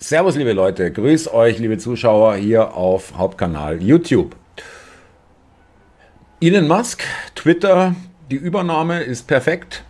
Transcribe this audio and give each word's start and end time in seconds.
Servus, 0.00 0.36
liebe 0.36 0.52
Leute, 0.52 0.92
grüß 0.92 1.32
euch, 1.34 1.58
liebe 1.58 1.76
Zuschauer 1.76 2.36
hier 2.36 2.76
auf 2.76 3.18
Hauptkanal 3.18 3.82
YouTube. 3.82 4.36
Elon 6.40 6.68
Musk, 6.68 7.02
Twitter, 7.34 7.96
die 8.30 8.36
Übernahme 8.36 9.00
ist 9.02 9.26
perfekt 9.26 9.82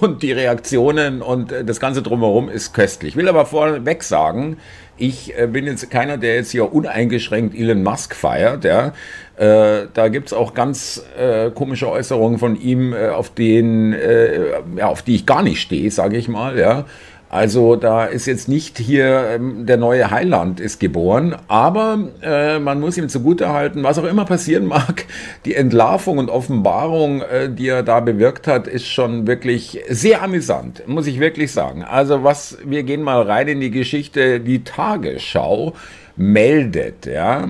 und 0.00 0.22
die 0.22 0.32
Reaktionen 0.32 1.20
und 1.20 1.52
das 1.66 1.80
Ganze 1.80 2.00
drumherum 2.00 2.48
ist 2.48 2.72
köstlich. 2.72 3.10
Ich 3.10 3.16
will 3.16 3.28
aber 3.28 3.44
vorweg 3.44 4.04
sagen, 4.04 4.56
ich 4.96 5.38
äh, 5.38 5.46
bin 5.46 5.66
jetzt 5.66 5.90
keiner, 5.90 6.16
der 6.16 6.36
jetzt 6.36 6.52
hier 6.52 6.72
uneingeschränkt 6.72 7.54
Elon 7.54 7.82
Musk 7.82 8.14
feiert. 8.14 8.64
Ja. 8.64 8.94
Äh, 9.36 9.88
da 9.92 10.08
gibt 10.08 10.28
es 10.28 10.32
auch 10.32 10.54
ganz 10.54 11.04
äh, 11.18 11.50
komische 11.50 11.90
Äußerungen 11.90 12.38
von 12.38 12.58
ihm, 12.58 12.94
äh, 12.94 13.08
auf, 13.08 13.28
den, 13.34 13.92
äh, 13.92 14.60
ja, 14.76 14.86
auf 14.86 15.02
die 15.02 15.16
ich 15.16 15.26
gar 15.26 15.42
nicht 15.42 15.60
stehe, 15.60 15.90
sage 15.90 16.16
ich 16.16 16.26
mal. 16.26 16.58
Ja. 16.58 16.86
Also 17.30 17.76
da 17.76 18.06
ist 18.06 18.26
jetzt 18.26 18.48
nicht 18.48 18.76
hier 18.76 19.28
ähm, 19.34 19.64
der 19.64 19.76
neue 19.76 20.10
Heiland 20.10 20.58
ist 20.58 20.80
geboren, 20.80 21.36
aber 21.46 22.10
äh, 22.22 22.58
man 22.58 22.80
muss 22.80 22.98
ihm 22.98 23.08
zugutehalten, 23.08 23.84
was 23.84 24.00
auch 24.00 24.04
immer 24.04 24.24
passieren 24.24 24.66
mag, 24.66 25.04
die 25.44 25.54
Entlarvung 25.54 26.18
und 26.18 26.28
Offenbarung, 26.28 27.22
äh, 27.22 27.48
die 27.48 27.68
er 27.68 27.84
da 27.84 28.00
bewirkt 28.00 28.48
hat, 28.48 28.66
ist 28.66 28.88
schon 28.88 29.28
wirklich 29.28 29.80
sehr 29.88 30.22
amüsant, 30.22 30.82
muss 30.88 31.06
ich 31.06 31.20
wirklich 31.20 31.52
sagen. 31.52 31.84
Also 31.84 32.24
was, 32.24 32.58
wir 32.64 32.82
gehen 32.82 33.02
mal 33.02 33.22
rein 33.22 33.46
in 33.46 33.60
die 33.60 33.70
Geschichte, 33.70 34.40
die 34.40 34.64
Tagesschau 34.64 35.74
meldet, 36.16 37.06
ja. 37.06 37.48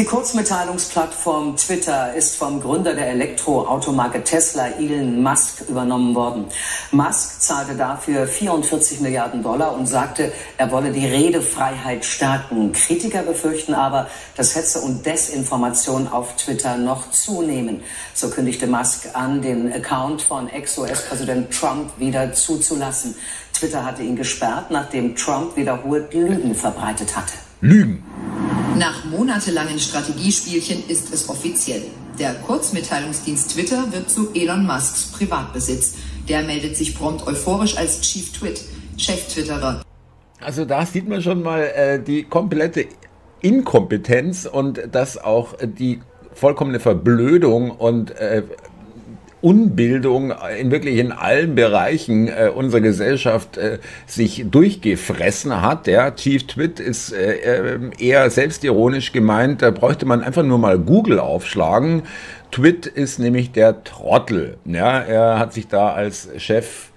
Die 0.00 0.04
Kurzmitteilungsplattform 0.04 1.56
Twitter 1.56 2.14
ist 2.14 2.36
vom 2.36 2.60
Gründer 2.60 2.94
der 2.94 3.08
Elektroautomarke 3.08 4.22
Tesla, 4.22 4.68
Elon 4.78 5.20
Musk, 5.24 5.68
übernommen 5.68 6.14
worden. 6.14 6.44
Musk 6.92 7.40
zahlte 7.40 7.74
dafür 7.74 8.28
44 8.28 9.00
Milliarden 9.00 9.42
Dollar 9.42 9.74
und 9.74 9.86
sagte, 9.86 10.32
er 10.56 10.70
wolle 10.70 10.92
die 10.92 11.04
Redefreiheit 11.04 12.04
stärken. 12.04 12.70
Kritiker 12.70 13.24
befürchten 13.24 13.74
aber, 13.74 14.06
dass 14.36 14.54
Hetze 14.54 14.78
und 14.82 15.04
Desinformation 15.04 16.06
auf 16.06 16.36
Twitter 16.36 16.76
noch 16.76 17.10
zunehmen. 17.10 17.82
So 18.14 18.30
kündigte 18.30 18.68
Musk 18.68 19.08
an, 19.14 19.42
den 19.42 19.72
Account 19.72 20.22
von 20.22 20.48
Ex-US-Präsident 20.48 21.52
Trump 21.52 21.90
wieder 21.98 22.32
zuzulassen. 22.32 23.16
Twitter 23.52 23.84
hatte 23.84 24.04
ihn 24.04 24.14
gesperrt, 24.14 24.70
nachdem 24.70 25.16
Trump 25.16 25.56
wiederholt 25.56 26.14
Lügen 26.14 26.54
verbreitet 26.54 27.16
hatte. 27.16 27.47
Lügen. 27.60 28.04
Nach 28.78 29.04
monatelangen 29.04 29.80
Strategiespielchen 29.80 30.84
ist 30.88 31.12
es 31.12 31.28
offiziell. 31.28 31.82
Der 32.18 32.34
Kurzmitteilungsdienst 32.34 33.52
Twitter 33.52 33.92
wird 33.92 34.08
zu 34.08 34.32
Elon 34.32 34.64
Musks 34.64 35.10
Privatbesitz. 35.12 35.94
Der 36.28 36.42
meldet 36.42 36.76
sich 36.76 36.96
prompt 36.96 37.26
euphorisch 37.26 37.76
als 37.76 38.00
Chief 38.00 38.32
Twit, 38.32 38.62
Chef-Twitterer. 38.96 39.82
Also 40.40 40.64
da 40.64 40.86
sieht 40.86 41.08
man 41.08 41.20
schon 41.20 41.42
mal 41.42 41.62
äh, 41.62 42.00
die 42.00 42.22
komplette 42.22 42.86
Inkompetenz 43.40 44.46
und 44.46 44.80
dass 44.92 45.18
auch 45.18 45.54
die 45.60 46.00
vollkommene 46.34 46.78
Verblödung 46.78 47.72
und 47.72 48.12
äh, 48.12 48.44
Unbildung 49.40 50.32
in 50.58 50.70
wirklich 50.70 50.98
in 50.98 51.12
allen 51.12 51.54
Bereichen 51.54 52.28
äh, 52.28 52.50
unserer 52.54 52.80
Gesellschaft 52.80 53.56
äh, 53.56 53.78
sich 54.06 54.46
durchgefressen 54.50 55.62
hat. 55.62 55.86
Der 55.86 56.14
Chief 56.16 56.46
Twit 56.46 56.80
ist 56.80 57.12
äh, 57.12 57.34
äh, 57.34 57.78
eher 57.98 58.28
selbstironisch 58.30 59.12
gemeint, 59.12 59.62
da 59.62 59.70
bräuchte 59.70 60.06
man 60.06 60.22
einfach 60.22 60.42
nur 60.42 60.58
mal 60.58 60.78
Google 60.78 61.20
aufschlagen. 61.20 62.02
Twit 62.50 62.86
ist 62.86 63.18
nämlich 63.18 63.52
der 63.52 63.84
Trottel. 63.84 64.56
Ja, 64.64 64.98
er 65.00 65.38
hat 65.38 65.52
sich 65.52 65.68
da 65.68 65.92
als 65.92 66.28
Chef 66.38 66.90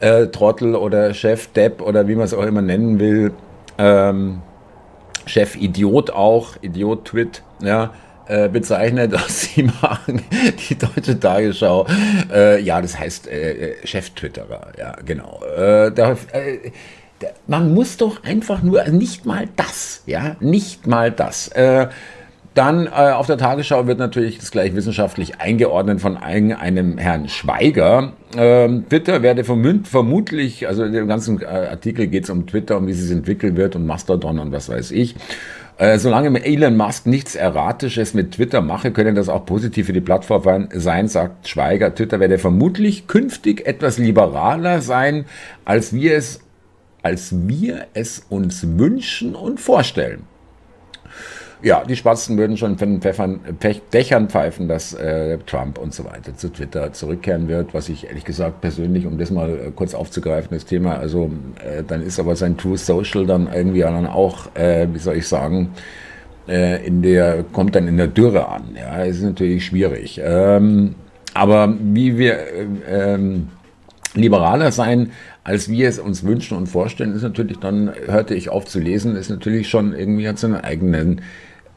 äh, 0.00 0.26
Trottel 0.26 0.74
oder 0.74 1.14
Chef 1.14 1.48
Depp 1.48 1.80
oder 1.80 2.08
wie 2.08 2.14
man 2.14 2.24
es 2.24 2.34
auch 2.34 2.44
immer 2.44 2.62
nennen 2.62 2.98
will, 2.98 3.32
ähm, 3.78 4.42
Chef 5.26 5.56
Idiot 5.56 6.10
auch, 6.10 6.56
Idiot 6.60 7.06
Twit, 7.06 7.42
ja, 7.60 7.92
äh, 8.28 8.48
bezeichnet, 8.48 9.12
was 9.14 9.42
sie 9.42 9.62
machen, 9.64 10.22
die 10.68 10.76
deutsche 10.76 11.18
Tagesschau. 11.18 11.86
Äh, 12.32 12.60
ja, 12.62 12.80
das 12.80 12.98
heißt 12.98 13.28
äh, 13.28 13.52
äh 13.52 13.86
Chef-Twitterer, 13.86 14.72
ja, 14.78 14.96
genau. 15.04 15.40
Äh, 15.56 15.92
da, 15.92 16.16
man 17.46 17.72
muss 17.72 17.96
doch 17.96 18.24
einfach 18.24 18.62
nur, 18.62 18.82
also 18.82 18.96
nicht 18.96 19.24
mal 19.24 19.48
das, 19.56 20.02
ja, 20.06 20.36
nicht 20.40 20.86
mal 20.86 21.10
das. 21.10 21.50
Dann 22.56 22.86
äh, 22.86 23.10
auf 23.10 23.26
der 23.26 23.36
Tagesschau 23.36 23.86
wird 23.86 23.98
natürlich 23.98 24.38
das 24.38 24.50
gleich 24.50 24.74
wissenschaftlich 24.74 25.40
eingeordnet 25.40 26.00
von 26.00 26.16
einem 26.16 26.96
Herrn 26.96 27.28
Schweiger. 27.28 28.14
Ähm, 28.34 28.88
Twitter 28.88 29.20
werde 29.20 29.44
vermutlich, 29.44 30.66
also 30.66 30.84
in 30.84 30.94
dem 30.94 31.06
ganzen 31.06 31.44
Artikel 31.44 32.06
geht 32.06 32.24
es 32.24 32.30
um 32.30 32.46
Twitter, 32.46 32.78
um 32.78 32.86
wie 32.86 32.92
es 32.92 33.10
entwickelt 33.10 33.56
wird 33.56 33.76
und 33.76 33.84
Mastodon 33.84 34.38
und 34.38 34.52
was 34.52 34.70
weiß 34.70 34.90
ich. 34.92 35.16
Äh, 35.78 35.98
solange 35.98 36.42
Elon 36.42 36.76
Musk 36.76 37.06
nichts 37.06 37.34
Erratisches 37.34 38.14
mit 38.14 38.32
Twitter 38.32 38.62
mache, 38.62 38.92
könne 38.92 39.12
das 39.12 39.28
auch 39.28 39.44
positiv 39.44 39.86
für 39.86 39.92
die 39.92 40.00
Plattform 40.00 40.68
sein, 40.72 41.08
sagt 41.08 41.48
Schweiger. 41.48 41.94
Twitter 41.94 42.18
werde 42.18 42.38
vermutlich 42.38 43.06
künftig 43.06 43.66
etwas 43.66 43.98
liberaler 43.98 44.80
sein, 44.80 45.26
als 45.66 45.92
wir 45.92 46.16
es, 46.16 46.40
als 47.02 47.46
wir 47.46 47.88
es 47.92 48.24
uns 48.30 48.66
wünschen 48.78 49.34
und 49.34 49.60
vorstellen. 49.60 50.22
Ja, 51.66 51.82
die 51.82 51.96
Spatzen 51.96 52.38
würden 52.38 52.56
schon 52.56 52.78
von 52.78 52.90
den 52.90 53.00
Pfeffern, 53.00 53.40
Pech, 53.58 53.82
Dächern 53.92 54.28
pfeifen, 54.28 54.68
dass 54.68 54.94
äh, 54.94 55.36
Trump 55.46 55.78
und 55.78 55.92
so 55.92 56.04
weiter 56.04 56.36
zu 56.36 56.48
Twitter 56.48 56.92
zurückkehren 56.92 57.48
wird, 57.48 57.74
was 57.74 57.88
ich 57.88 58.06
ehrlich 58.06 58.24
gesagt 58.24 58.60
persönlich, 58.60 59.04
um 59.04 59.18
das 59.18 59.32
mal 59.32 59.50
äh, 59.50 59.72
kurz 59.74 59.92
aufzugreifen, 59.92 60.50
das 60.52 60.64
Thema, 60.64 60.96
also 60.96 61.28
äh, 61.64 61.82
dann 61.82 62.02
ist 62.02 62.20
aber 62.20 62.36
sein 62.36 62.56
True 62.56 62.78
Social 62.78 63.26
dann 63.26 63.48
irgendwie 63.52 63.80
dann 63.80 64.06
auch, 64.06 64.54
äh, 64.54 64.86
wie 64.92 65.00
soll 65.00 65.16
ich 65.16 65.26
sagen, 65.26 65.70
äh, 66.46 66.86
in 66.86 67.02
der, 67.02 67.42
kommt 67.52 67.74
dann 67.74 67.88
in 67.88 67.96
der 67.96 68.06
Dürre 68.06 68.46
an. 68.46 68.76
Ja, 68.76 69.02
ist 69.02 69.22
natürlich 69.22 69.66
schwierig. 69.66 70.20
Ähm, 70.22 70.94
aber 71.34 71.74
wie 71.80 72.16
wir 72.16 72.34
äh, 72.34 73.14
ähm, 73.14 73.48
liberaler 74.14 74.70
sein, 74.70 75.10
als 75.42 75.68
wir 75.68 75.88
es 75.88 75.98
uns 75.98 76.22
wünschen 76.22 76.56
und 76.56 76.68
vorstellen, 76.68 77.12
ist 77.12 77.22
natürlich 77.22 77.58
dann, 77.58 77.90
hörte 78.06 78.36
ich 78.36 78.50
auf 78.50 78.66
zu 78.66 78.78
lesen, 78.78 79.16
ist 79.16 79.30
natürlich 79.30 79.68
schon 79.68 79.94
irgendwie 79.94 80.28
hat 80.28 80.38
seinen 80.38 80.54
eigenen 80.54 81.22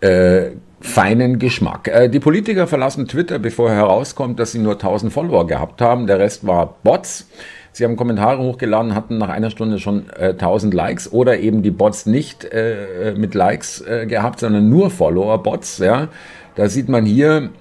äh, 0.01 0.51
feinen 0.81 1.39
Geschmack. 1.39 1.87
Äh, 1.87 2.09
die 2.09 2.19
Politiker 2.19 2.67
verlassen 2.67 3.07
Twitter, 3.07 3.39
bevor 3.39 3.71
herauskommt, 3.71 4.39
dass 4.39 4.51
sie 4.51 4.59
nur 4.59 4.73
1000 4.73 5.11
Follower 5.11 5.45
gehabt 5.47 5.81
haben. 5.81 6.07
Der 6.07 6.19
Rest 6.19 6.47
war 6.47 6.75
Bots. 6.83 7.27
Sie 7.71 7.83
haben 7.83 7.95
Kommentare 7.95 8.41
hochgeladen, 8.41 8.95
hatten 8.95 9.17
nach 9.17 9.29
einer 9.29 9.49
Stunde 9.49 9.79
schon 9.79 10.09
äh, 10.17 10.29
1000 10.29 10.73
Likes 10.73 11.11
oder 11.11 11.39
eben 11.39 11.61
die 11.61 11.71
Bots 11.71 12.05
nicht 12.05 12.43
äh, 12.45 13.13
mit 13.15 13.35
Likes 13.35 13.81
äh, 13.81 14.05
gehabt, 14.05 14.39
sondern 14.39 14.69
nur 14.69 14.89
Follower-Bots. 14.89 15.77
Ja. 15.79 16.07
Da 16.55 16.67
sieht 16.67 16.89
man 16.89 17.05
hier, 17.05 17.51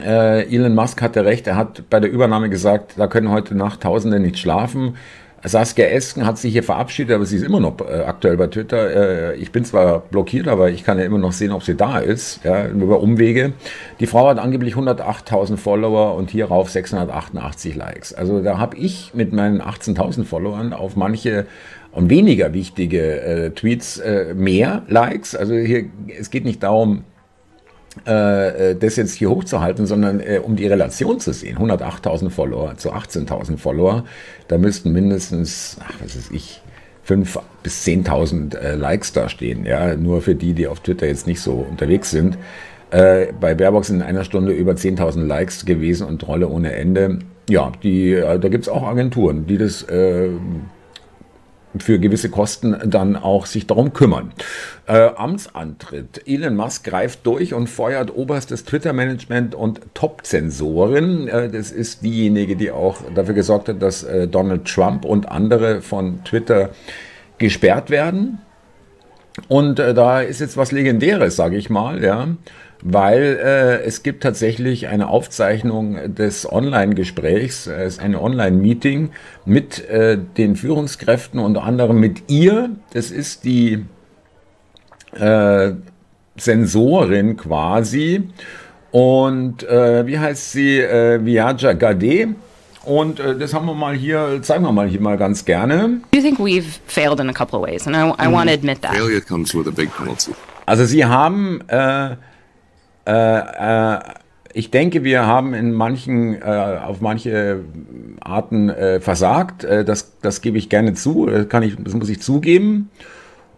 äh, 0.00 0.52
Elon 0.52 0.74
Musk 0.74 1.02
hatte 1.02 1.24
recht, 1.24 1.46
er 1.46 1.56
hat 1.56 1.88
bei 1.90 2.00
der 2.00 2.10
Übernahme 2.10 2.48
gesagt, 2.48 2.94
da 2.96 3.06
können 3.06 3.30
heute 3.30 3.54
Nacht 3.54 3.82
Tausende 3.82 4.18
nicht 4.18 4.38
schlafen. 4.38 4.96
Saskia 5.44 5.86
Esken 5.86 6.24
hat 6.24 6.38
sich 6.38 6.52
hier 6.52 6.62
verabschiedet, 6.62 7.14
aber 7.14 7.26
sie 7.26 7.36
ist 7.36 7.42
immer 7.42 7.58
noch 7.58 7.80
äh, 7.80 8.04
aktuell 8.04 8.36
bei 8.36 8.46
Twitter. 8.46 9.32
Äh, 9.32 9.36
ich 9.36 9.50
bin 9.50 9.64
zwar 9.64 10.00
blockiert, 10.00 10.46
aber 10.46 10.70
ich 10.70 10.84
kann 10.84 10.98
ja 10.98 11.04
immer 11.04 11.18
noch 11.18 11.32
sehen, 11.32 11.50
ob 11.50 11.64
sie 11.64 11.74
da 11.74 11.98
ist, 11.98 12.44
ja, 12.44 12.68
über 12.68 13.00
Umwege. 13.00 13.52
Die 13.98 14.06
Frau 14.06 14.28
hat 14.28 14.38
angeblich 14.38 14.74
108.000 14.74 15.56
Follower 15.56 16.14
und 16.14 16.30
hierauf 16.30 16.70
688 16.70 17.74
Likes. 17.74 18.14
Also 18.14 18.40
da 18.40 18.58
habe 18.58 18.76
ich 18.76 19.12
mit 19.14 19.32
meinen 19.32 19.60
18.000 19.60 20.24
Followern 20.24 20.72
auf 20.72 20.94
manche 20.94 21.46
und 21.90 22.08
weniger 22.08 22.54
wichtige 22.54 23.20
äh, 23.20 23.50
Tweets 23.50 23.98
äh, 23.98 24.34
mehr 24.34 24.82
Likes. 24.88 25.34
Also 25.34 25.54
hier, 25.54 25.86
es 26.18 26.30
geht 26.30 26.44
nicht 26.44 26.62
darum, 26.62 27.04
äh, 28.06 28.70
äh, 28.70 28.76
das 28.76 28.96
jetzt 28.96 29.14
hier 29.14 29.30
hochzuhalten, 29.30 29.86
sondern 29.86 30.20
äh, 30.20 30.40
um 30.42 30.56
die 30.56 30.66
Relation 30.66 31.20
zu 31.20 31.32
sehen. 31.32 31.58
108.000 31.58 32.30
Follower 32.30 32.76
zu 32.76 32.92
18.000 32.92 33.58
Follower, 33.58 34.04
da 34.48 34.58
müssten 34.58 34.92
mindestens, 34.92 35.76
ach, 35.80 35.94
was 36.02 36.16
weiß 36.16 36.30
ich, 36.32 36.62
5.000 37.06 37.40
bis 37.62 37.84
10.000 37.86 38.56
äh, 38.56 38.74
Likes 38.76 39.12
da 39.12 39.28
stehen. 39.28 39.66
Ja? 39.66 39.94
Nur 39.96 40.22
für 40.22 40.34
die, 40.34 40.54
die 40.54 40.66
auf 40.66 40.80
Twitter 40.80 41.06
jetzt 41.06 41.26
nicht 41.26 41.40
so 41.40 41.66
unterwegs 41.68 42.10
sind. 42.10 42.38
Äh, 42.90 43.28
bei 43.38 43.54
Baerbock 43.54 43.84
sind 43.84 43.96
in 43.96 44.02
einer 44.02 44.24
Stunde 44.24 44.52
über 44.52 44.72
10.000 44.72 45.24
Likes 45.24 45.64
gewesen 45.64 46.06
und 46.06 46.20
Trolle 46.20 46.48
ohne 46.48 46.72
Ende. 46.72 47.18
Ja, 47.48 47.72
die, 47.82 48.12
äh, 48.12 48.38
da 48.38 48.48
gibt 48.48 48.64
es 48.64 48.68
auch 48.68 48.84
Agenturen, 48.84 49.46
die 49.46 49.58
das 49.58 49.82
für 51.78 51.98
gewisse 51.98 52.28
Kosten 52.30 52.76
dann 52.84 53.16
auch 53.16 53.46
sich 53.46 53.66
darum 53.66 53.92
kümmern. 53.92 54.32
Äh, 54.86 55.10
Amtsantritt. 55.16 56.22
Elon 56.26 56.56
Musk 56.56 56.84
greift 56.84 57.26
durch 57.26 57.54
und 57.54 57.68
feuert 57.68 58.14
oberstes 58.14 58.64
Twitter-Management 58.64 59.54
und 59.54 59.80
Top-Zensoren. 59.94 61.28
Äh, 61.28 61.50
das 61.50 61.70
ist 61.70 62.02
diejenige, 62.02 62.56
die 62.56 62.70
auch 62.70 62.98
dafür 63.14 63.34
gesorgt 63.34 63.68
hat, 63.68 63.80
dass 63.80 64.02
äh, 64.02 64.28
Donald 64.28 64.66
Trump 64.66 65.04
und 65.04 65.30
andere 65.30 65.80
von 65.82 66.22
Twitter 66.24 66.70
gesperrt 67.38 67.90
werden. 67.90 68.38
Und 69.48 69.78
äh, 69.78 69.94
da 69.94 70.20
ist 70.20 70.40
jetzt 70.40 70.56
was 70.56 70.72
Legendäres, 70.72 71.36
sage 71.36 71.56
ich 71.56 71.70
mal. 71.70 72.02
Ja. 72.02 72.28
Weil 72.82 73.38
äh, 73.42 73.82
es 73.84 74.02
gibt 74.02 74.22
tatsächlich 74.22 74.88
eine 74.88 75.08
Aufzeichnung 75.08 76.14
des 76.14 76.50
Online-Gesprächs, 76.50 77.68
äh, 77.68 77.84
es 77.84 77.94
ist 77.94 78.00
ein 78.00 78.14
Online-Meeting 78.14 79.10
mit 79.44 79.88
äh, 79.88 80.18
den 80.36 80.56
Führungskräften, 80.56 81.40
unter 81.40 81.62
anderem 81.62 81.98
mit 81.98 82.30
ihr. 82.30 82.70
Das 82.92 83.10
ist 83.10 83.44
die 83.44 83.84
äh, 85.14 85.72
Sensorin 86.36 87.36
quasi. 87.36 88.28
Und 88.90 89.62
äh, 89.62 90.06
wie 90.06 90.18
heißt 90.18 90.52
sie? 90.52 90.80
Äh, 90.80 91.24
Viaja 91.24 91.72
Gade. 91.72 92.34
Und 92.84 93.20
äh, 93.20 93.38
das 93.38 93.54
haben 93.54 93.66
wir 93.66 93.74
mal 93.74 93.94
hier, 93.94 94.40
zeigen 94.42 94.64
wir 94.64 94.72
mal 94.72 94.88
hier 94.88 95.00
mal 95.00 95.16
ganz 95.16 95.44
gerne. 95.44 96.00
You 96.14 96.20
think 96.20 96.38
we've 96.38 96.80
failed 96.86 97.20
in 97.20 97.30
a 97.30 97.32
couple 97.32 97.58
of 97.58 97.66
ways? 97.66 97.86
And 97.86 97.96
I, 97.96 98.12
I 98.22 98.30
want 98.30 98.48
to 98.48 98.54
admit 98.54 98.82
that. 98.82 98.92
Failure 98.92 99.20
comes 99.20 99.54
with 99.54 99.68
a 99.68 99.70
big 99.70 99.90
penalty. 99.96 100.32
Also 100.66 100.84
sie 100.84 101.04
haben, 101.04 101.60
äh, 101.68 102.16
äh, 103.06 103.94
äh, 103.94 103.98
ich 104.54 104.70
denke, 104.70 105.02
wir 105.02 105.26
haben 105.26 105.54
in 105.54 105.72
manchen, 105.72 106.34
äh, 106.40 106.78
auf 106.84 107.00
manche 107.00 107.64
Arten 108.20 108.68
äh, 108.68 109.00
versagt. 109.00 109.64
Äh, 109.64 109.84
das, 109.84 110.12
das 110.20 110.40
gebe 110.40 110.58
ich 110.58 110.68
gerne 110.68 110.94
zu, 110.94 111.26
das, 111.26 111.48
kann 111.48 111.62
ich, 111.62 111.76
das 111.78 111.94
muss 111.94 112.08
ich 112.08 112.20
zugeben. 112.20 112.90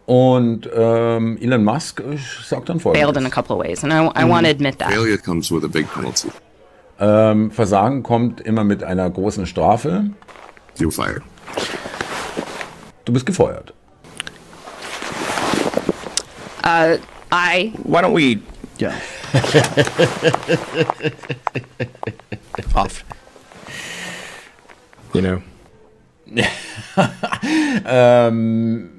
Und 0.07 0.69
ähm, 0.75 1.39
Elon 1.41 1.65
Musk 1.65 2.03
sagt 2.45 2.69
dann 2.69 2.79
Failed 2.79 2.97
in 2.97 3.03
a 3.03 3.07
folgendes. 3.07 3.33
couple 3.33 3.57
of 3.57 3.63
ways. 3.65 3.83
And 3.83 3.93
I, 3.93 4.23
I 4.23 4.29
want 4.29 4.45
to 4.45 4.51
admit 4.51 4.79
that. 4.79 4.91
Failure 4.93 5.17
comes 5.19 5.51
with 5.51 5.65
a 5.65 5.69
big 5.69 5.91
penalty. 5.93 6.29
Ähm, 7.01 7.51
Versagen 7.51 8.03
kommt 8.03 8.41
immer 8.43 8.65
mit 8.65 8.85
einer 8.85 9.09
großen 9.11 9.47
Strafe. 9.47 10.11
You're 10.79 10.93
fired. 10.93 11.23
Du 13.05 13.13
bist 13.13 13.27
gefeuert. 13.27 13.73
Uh, 16.65 16.99
I 17.33 17.73
Why 17.83 18.01
don't 18.01 18.15
we, 18.15 18.41
yeah, 18.81 18.93
off? 22.75 23.05
You 25.13 25.21
know, 25.21 25.43
Ähm, 27.87 28.91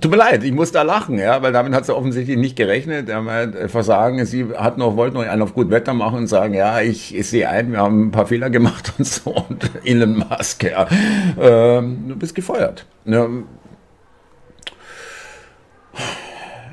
tut 0.00 0.10
mir 0.10 0.16
leid, 0.16 0.44
ich 0.44 0.52
muss 0.52 0.72
da 0.72 0.82
lachen, 0.82 1.18
ja, 1.18 1.42
weil 1.42 1.52
damit 1.52 1.74
hat 1.74 1.84
sie 1.84 1.94
offensichtlich 1.94 2.36
nicht 2.36 2.56
gerechnet. 2.56 3.08
Er 3.08 3.22
meint, 3.22 3.54
äh, 3.54 3.68
Versagen, 3.68 4.24
sie 4.24 4.46
hat 4.56 4.78
noch, 4.78 4.96
wollte 4.96 5.16
noch 5.16 5.26
einen 5.26 5.42
auf 5.42 5.54
gut 5.54 5.70
Wetter 5.70 5.94
machen 5.94 6.18
und 6.18 6.26
sagen, 6.26 6.54
ja, 6.54 6.80
ich, 6.80 7.14
ich 7.14 7.28
sehe 7.28 7.48
ein, 7.48 7.72
wir 7.72 7.78
haben 7.78 8.08
ein 8.08 8.10
paar 8.10 8.26
Fehler 8.26 8.50
gemacht 8.50 8.92
und 8.98 9.04
so. 9.04 9.30
Und 9.48 9.70
Elon 9.84 10.18
Musk, 10.18 10.64
ja, 10.64 10.86
ähm, 11.40 12.04
du 12.08 12.16
bist 12.16 12.34
gefeuert. 12.34 12.86
Ja, 13.04 13.28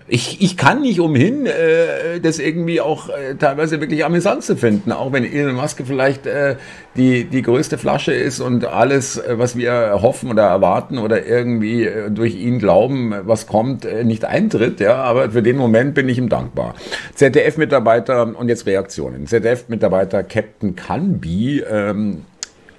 ich, 0.10 0.42
ich 0.42 0.56
kann 0.56 0.82
nicht 0.82 1.00
umhin, 1.00 1.46
äh, 1.46 2.20
das 2.22 2.40
irgendwie 2.40 2.80
auch 2.80 3.10
äh, 3.10 3.36
teilweise 3.36 3.82
wirklich 3.82 4.06
amüsant 4.06 4.44
zu 4.44 4.56
finden, 4.56 4.92
auch 4.92 5.12
wenn 5.12 5.26
Elon 5.26 5.56
Musk 5.56 5.82
vielleicht 5.86 6.26
äh, 6.26 6.56
die, 6.96 7.26
die 7.26 7.42
größte 7.42 7.78
Flasche 7.78 8.14
ist 8.14 8.40
und 8.40 8.66
alles, 8.66 9.18
äh, 9.18 9.38
was 9.38 9.58
wir 9.58 10.00
hoffen 10.02 10.32
oder 10.32 10.44
erwarten 10.44 10.98
oder 10.98 11.26
irgendwie 11.26 11.86
äh, 11.86 12.10
durch 12.10 12.36
ihn 12.36 12.60
glauben, 12.60 13.14
was 13.24 13.48
kommt, 13.48 13.86
äh, 13.86 14.06
nicht 14.06 14.24
eintritt. 14.24 14.80
Ja, 14.80 14.96
aber 14.96 15.32
für 15.32 15.44
den 15.44 15.58
Moment 15.58 15.94
bin 15.94 16.08
ich 16.08 16.18
ihm 16.18 16.30
dankbar. 16.30 16.76
ZDF-Mitarbeiter 17.16 18.34
und 18.38 18.48
jetzt 18.48 18.66
Reaktionen. 18.66 19.28
ZDF-Mitarbeiter 19.28 20.24
Captain 20.24 20.76
Canby 20.76 21.64
ähm, 21.70 22.24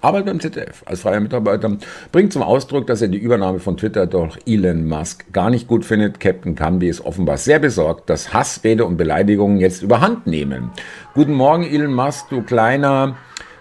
arbeitet 0.00 0.26
beim 0.26 0.40
ZDF 0.40 0.82
als 0.86 1.00
freier 1.00 1.20
Mitarbeiter, 1.20 1.76
bringt 2.12 2.32
zum 2.32 2.42
Ausdruck, 2.42 2.86
dass 2.86 3.02
er 3.02 3.08
die 3.08 3.18
Übernahme 3.18 3.58
von 3.58 3.76
Twitter 3.76 4.06
durch 4.06 4.38
Elon 4.46 4.86
Musk 4.86 5.32
gar 5.32 5.50
nicht 5.50 5.68
gut 5.68 5.84
findet. 5.84 6.20
Captain 6.20 6.54
Canby 6.54 6.88
ist 6.88 7.04
offenbar 7.04 7.36
sehr 7.36 7.58
besorgt, 7.58 8.10
dass 8.10 8.32
Hassrede 8.32 8.84
und 8.84 8.96
Beleidigungen 8.96 9.58
jetzt 9.58 9.82
überhand 9.82 10.26
nehmen. 10.26 10.70
Guten 11.14 11.34
Morgen, 11.34 11.64
Elon 11.64 11.94
Musk, 11.94 12.28
du 12.30 12.42
kleiner, 12.42 13.16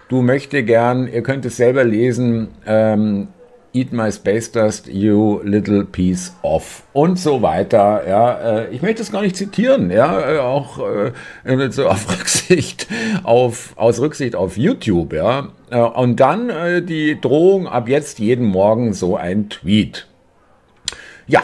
du 0.08 0.22
möchte 0.22 0.62
gern, 0.62 1.08
ihr 1.08 1.22
könnt 1.22 1.44
es 1.44 1.56
selber 1.56 1.84
lesen, 1.84 2.48
ähm, 2.66 3.28
Eat 3.74 3.92
my 3.92 4.10
space 4.10 4.50
dust, 4.50 4.88
you 4.88 5.40
little 5.44 5.84
piece 5.84 6.32
of 6.42 6.82
und 6.94 7.18
so 7.18 7.42
weiter. 7.42 8.02
Ja, 8.08 8.60
äh, 8.60 8.70
ich 8.70 8.80
möchte 8.80 9.02
es 9.02 9.12
gar 9.12 9.22
nicht 9.22 9.36
zitieren. 9.36 9.90
Ja, 9.90 10.36
äh, 10.36 10.38
auch 10.38 10.78
äh, 10.78 11.70
so 11.70 11.86
auf 11.86 12.10
Rücksicht 12.18 12.86
auf 13.24 13.74
aus 13.76 14.00
Rücksicht 14.00 14.34
auf 14.34 14.56
YouTube. 14.56 15.12
Ja, 15.12 15.48
äh, 15.70 15.80
und 15.80 16.16
dann 16.16 16.48
äh, 16.48 16.82
die 16.82 17.20
Drohung 17.20 17.68
ab 17.68 17.88
jetzt 17.88 18.18
jeden 18.18 18.46
Morgen 18.46 18.94
so 18.94 19.16
ein 19.16 19.50
Tweet. 19.50 20.06
Ja, 21.26 21.42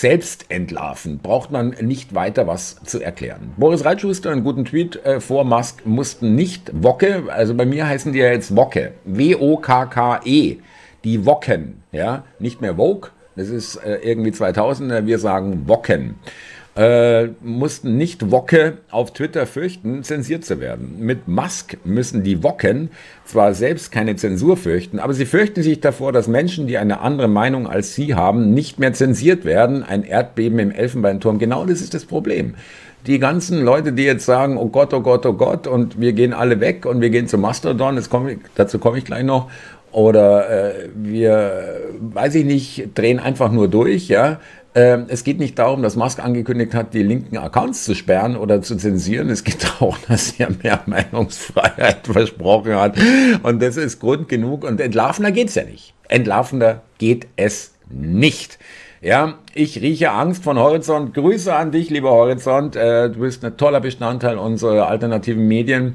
selbst 0.00 0.46
entlarven, 0.48 1.18
braucht 1.18 1.50
man 1.50 1.70
nicht 1.80 2.14
weiter 2.14 2.46
was 2.46 2.76
zu 2.84 3.00
erklären. 3.00 3.52
Boris 3.56 3.84
Reitschuster, 3.84 4.30
einen 4.30 4.44
guten 4.44 4.64
Tweet 4.64 4.96
äh, 5.04 5.20
vor 5.20 5.44
Musk, 5.44 5.86
mussten 5.86 6.34
nicht 6.34 6.70
Wocke, 6.82 7.24
also 7.28 7.54
bei 7.54 7.66
mir 7.66 7.86
heißen 7.86 8.12
die 8.12 8.18
ja 8.18 8.30
jetzt 8.30 8.54
Wocke, 8.54 8.92
W-O-K-K-E, 9.04 10.58
die 11.04 11.26
Wocken, 11.26 11.82
ja, 11.92 12.24
nicht 12.38 12.60
mehr 12.60 12.76
Vogue, 12.76 13.10
das 13.36 13.48
ist 13.48 13.76
äh, 13.76 13.96
irgendwie 13.96 14.30
2000er, 14.30 15.06
wir 15.06 15.18
sagen 15.18 15.68
Wocken. 15.68 16.16
Äh, 16.76 17.28
mussten 17.42 17.96
nicht 17.96 18.30
Wocke 18.30 18.74
auf 18.90 19.14
Twitter 19.14 19.46
fürchten, 19.46 20.02
zensiert 20.02 20.44
zu 20.44 20.60
werden. 20.60 20.96
Mit 20.98 21.26
Musk 21.26 21.78
müssen 21.84 22.22
die 22.22 22.42
Wocken 22.42 22.90
zwar 23.24 23.54
selbst 23.54 23.90
keine 23.90 24.16
Zensur 24.16 24.58
fürchten, 24.58 24.98
aber 24.98 25.14
sie 25.14 25.24
fürchten 25.24 25.62
sich 25.62 25.80
davor, 25.80 26.12
dass 26.12 26.28
Menschen, 26.28 26.66
die 26.66 26.76
eine 26.76 27.00
andere 27.00 27.28
Meinung 27.28 27.66
als 27.66 27.94
sie 27.94 28.14
haben, 28.14 28.52
nicht 28.52 28.78
mehr 28.78 28.92
zensiert 28.92 29.46
werden. 29.46 29.84
Ein 29.84 30.02
Erdbeben 30.02 30.58
im 30.58 30.70
Elfenbeinturm, 30.70 31.38
genau 31.38 31.64
das 31.64 31.80
ist 31.80 31.94
das 31.94 32.04
Problem. 32.04 32.56
Die 33.06 33.18
ganzen 33.20 33.62
Leute, 33.62 33.94
die 33.94 34.02
jetzt 34.02 34.26
sagen, 34.26 34.58
oh 34.58 34.68
Gott, 34.68 34.92
oh 34.92 35.00
Gott, 35.00 35.24
oh 35.24 35.32
Gott, 35.32 35.66
und 35.66 35.98
wir 35.98 36.12
gehen 36.12 36.34
alle 36.34 36.60
weg 36.60 36.84
und 36.84 37.00
wir 37.00 37.08
gehen 37.08 37.26
zu 37.26 37.38
Mastodon, 37.38 37.98
komm, 38.10 38.28
dazu 38.54 38.78
komme 38.78 38.98
ich 38.98 39.06
gleich 39.06 39.24
noch, 39.24 39.48
oder 39.92 40.50
äh, 40.50 40.88
wir, 40.94 41.80
weiß 42.00 42.34
ich 42.34 42.44
nicht, 42.44 42.90
drehen 42.98 43.18
einfach 43.18 43.50
nur 43.50 43.68
durch, 43.68 44.08
ja. 44.08 44.40
Ähm, 44.76 45.06
es 45.08 45.24
geht 45.24 45.38
nicht 45.38 45.58
darum, 45.58 45.82
dass 45.82 45.96
Musk 45.96 46.22
angekündigt 46.22 46.74
hat, 46.74 46.92
die 46.92 47.02
linken 47.02 47.38
Accounts 47.38 47.84
zu 47.84 47.94
sperren 47.94 48.36
oder 48.36 48.60
zu 48.60 48.76
zensieren. 48.76 49.30
Es 49.30 49.42
geht 49.42 49.64
darum, 49.80 49.96
dass 50.06 50.38
er 50.38 50.50
mehr 50.62 50.82
Meinungsfreiheit 50.84 52.06
versprochen 52.12 52.76
hat. 52.76 52.98
Und 53.42 53.62
das 53.62 53.78
ist 53.78 54.00
Grund 54.00 54.28
genug. 54.28 54.64
Und 54.64 54.78
entlarvender 54.78 55.32
geht's 55.32 55.54
ja 55.54 55.64
nicht. 55.64 55.94
Entlarvender 56.08 56.82
geht 56.98 57.26
es 57.36 57.72
nicht. 57.88 58.58
Ja, 59.00 59.38
ich 59.54 59.80
rieche 59.80 60.10
Angst 60.10 60.44
von 60.44 60.58
Horizont. 60.58 61.14
Grüße 61.14 61.54
an 61.54 61.70
dich, 61.72 61.88
lieber 61.88 62.10
Horizont. 62.10 62.76
Äh, 62.76 63.08
du 63.08 63.20
bist 63.20 63.42
ein 63.46 63.56
toller 63.56 63.80
Bestandteil 63.80 64.36
unserer 64.36 64.88
alternativen 64.88 65.48
Medien. 65.48 65.94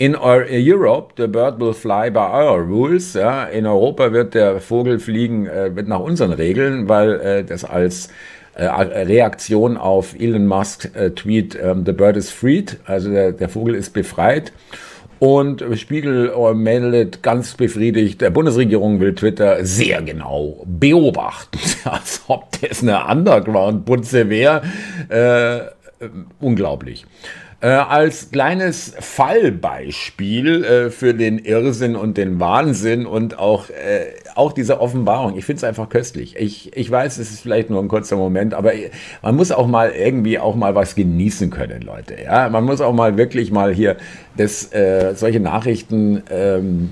In 0.00 0.14
our, 0.14 0.46
Europe, 0.48 1.14
the 1.16 1.26
bird 1.26 1.60
will 1.60 1.72
fly 1.72 2.08
by 2.08 2.20
our 2.20 2.62
rules. 2.62 3.14
Ja. 3.14 3.44
In 3.46 3.66
Europa 3.66 4.12
wird 4.12 4.34
der 4.34 4.60
Vogel 4.60 5.00
fliegen 5.00 5.48
äh, 5.48 5.74
wird 5.74 5.88
nach 5.88 5.98
unseren 5.98 6.32
Regeln, 6.32 6.88
weil 6.88 7.20
äh, 7.20 7.44
das 7.44 7.64
als 7.64 8.08
äh, 8.54 8.64
Reaktion 8.64 9.76
auf 9.76 10.14
Elon 10.16 10.46
Musk 10.46 10.94
äh, 10.94 11.10
Tweet 11.10 11.58
ähm, 11.60 11.84
The 11.84 11.92
bird 11.92 12.16
is 12.16 12.30
freed, 12.30 12.78
also 12.86 13.10
der, 13.10 13.32
der 13.32 13.48
Vogel 13.48 13.74
ist 13.74 13.92
befreit. 13.92 14.52
Und 15.18 15.64
Spiegel 15.74 16.30
äh, 16.30 16.54
meldet 16.54 17.24
ganz 17.24 17.54
befriedigt, 17.54 18.20
der 18.20 18.30
Bundesregierung 18.30 19.00
will 19.00 19.16
Twitter 19.16 19.64
sehr 19.64 20.00
genau 20.02 20.64
beobachten, 20.64 21.58
als 21.84 22.22
ob 22.28 22.46
das 22.60 22.84
eine 22.84 23.04
Underground-Putze 23.04 24.30
wäre. 24.30 24.62
Äh, 25.08 26.06
unglaublich. 26.38 27.04
Äh, 27.60 27.70
als 27.70 28.30
kleines 28.30 28.94
Fallbeispiel 29.00 30.62
äh, 30.62 30.90
für 30.90 31.12
den 31.12 31.40
Irrsinn 31.40 31.96
und 31.96 32.16
den 32.16 32.38
Wahnsinn 32.38 33.04
und 33.04 33.36
auch, 33.36 33.68
äh, 33.70 34.12
auch 34.36 34.52
diese 34.52 34.80
Offenbarung. 34.80 35.36
Ich 35.36 35.44
finde 35.44 35.56
es 35.58 35.64
einfach 35.64 35.88
köstlich. 35.88 36.36
Ich, 36.38 36.76
ich 36.76 36.88
weiß, 36.88 37.18
es 37.18 37.32
ist 37.32 37.40
vielleicht 37.40 37.68
nur 37.68 37.82
ein 37.82 37.88
kurzer 37.88 38.14
Moment, 38.14 38.54
aber 38.54 38.74
man 39.22 39.34
muss 39.34 39.50
auch 39.50 39.66
mal 39.66 39.90
irgendwie 39.90 40.38
auch 40.38 40.54
mal 40.54 40.76
was 40.76 40.94
genießen 40.94 41.50
können, 41.50 41.82
Leute. 41.82 42.14
Ja, 42.22 42.48
man 42.48 42.62
muss 42.62 42.80
auch 42.80 42.92
mal 42.92 43.16
wirklich 43.16 43.50
mal 43.50 43.74
hier 43.74 43.96
das, 44.36 44.72
äh, 44.72 45.14
solche 45.16 45.40
Nachrichten 45.40 46.22
ähm, 46.30 46.90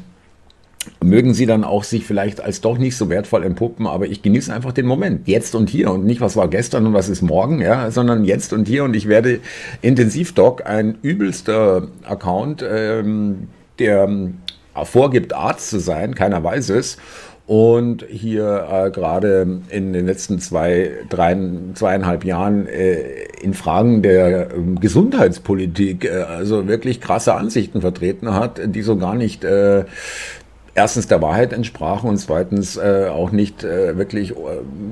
mögen 1.03 1.35
sie 1.35 1.47
dann 1.47 1.65
auch 1.65 1.85
sich 1.85 2.05
vielleicht 2.05 2.41
als 2.41 2.61
doch 2.61 2.79
nicht 2.79 2.97
so 2.97 3.09
wertvoll 3.09 3.45
entpuppen, 3.45 3.87
aber 3.87 4.07
ich 4.07 4.23
genieße 4.23 4.53
einfach 4.53 4.73
den 4.73 4.87
Moment, 4.87 5.29
jetzt 5.29 5.55
und 5.55 5.71
hier 5.71 5.91
und 5.91 6.05
nicht, 6.05 6.21
was 6.21 6.37
war 6.37 6.49
gestern 6.49 6.87
und 6.87 6.95
was 6.95 7.09
ist 7.09 7.23
morgen, 7.23 7.61
ja, 7.61 7.91
sondern 7.91 8.25
jetzt 8.25 8.53
und 8.53 8.69
hier. 8.69 8.85
Und 8.85 8.95
ich 8.95 9.09
werde 9.09 9.41
Intensivdoc, 9.83 10.67
ein 10.67 10.99
übelster 11.03 11.89
Account, 12.05 12.65
ähm, 12.69 13.49
der 13.79 14.05
ähm, 14.05 14.39
vorgibt, 14.85 15.33
Arzt 15.33 15.71
zu 15.71 15.79
sein, 15.79 16.15
keiner 16.15 16.43
weiß 16.43 16.71
es, 16.71 16.99
und 17.47 18.05
hier 18.09 18.67
äh, 18.71 18.91
gerade 18.91 19.61
in 19.69 19.93
den 19.93 20.07
letzten 20.07 20.41
zwei, 20.41 20.91
drei, 21.09 21.37
zweieinhalb 21.75 22.25
Jahren 22.25 22.67
äh, 22.67 23.25
in 23.41 23.55
Fragen 23.55 24.03
der 24.03 24.51
äh, 24.51 24.55
Gesundheitspolitik 24.81 26.07
äh, 26.07 26.23
also 26.23 26.67
wirklich 26.67 27.01
krasse 27.01 27.35
Ansichten 27.35 27.81
vertreten 27.81 28.35
hat, 28.35 28.61
die 28.65 28.83
so 28.83 28.97
gar 28.97 29.15
nicht 29.15 29.45
äh, 29.45 29.85
erstens 30.77 31.09
der 31.09 31.21
Wahrheit 31.23 31.53
entsprachen 31.53 32.09
und 32.09 32.19
zweitens 32.19 32.77
äh, 32.77 33.09
auch 33.11 33.33
nicht 33.33 33.65
äh, 33.65 33.97
wirklich 33.97 34.31
äh, 34.33 34.35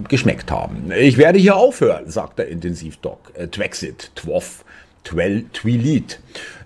geschmeckt 0.08 0.50
haben. 0.50 0.90
Ich 0.98 1.18
werde 1.18 1.38
hier 1.38 1.56
aufhören, 1.56 2.10
sagt 2.10 2.38
der 2.38 2.48
Intensivdoc. 2.48 3.32
Äh, 3.34 3.46
Twexit, 3.46 4.10
Twoff, 4.16 4.64
Twilit. 5.04 6.18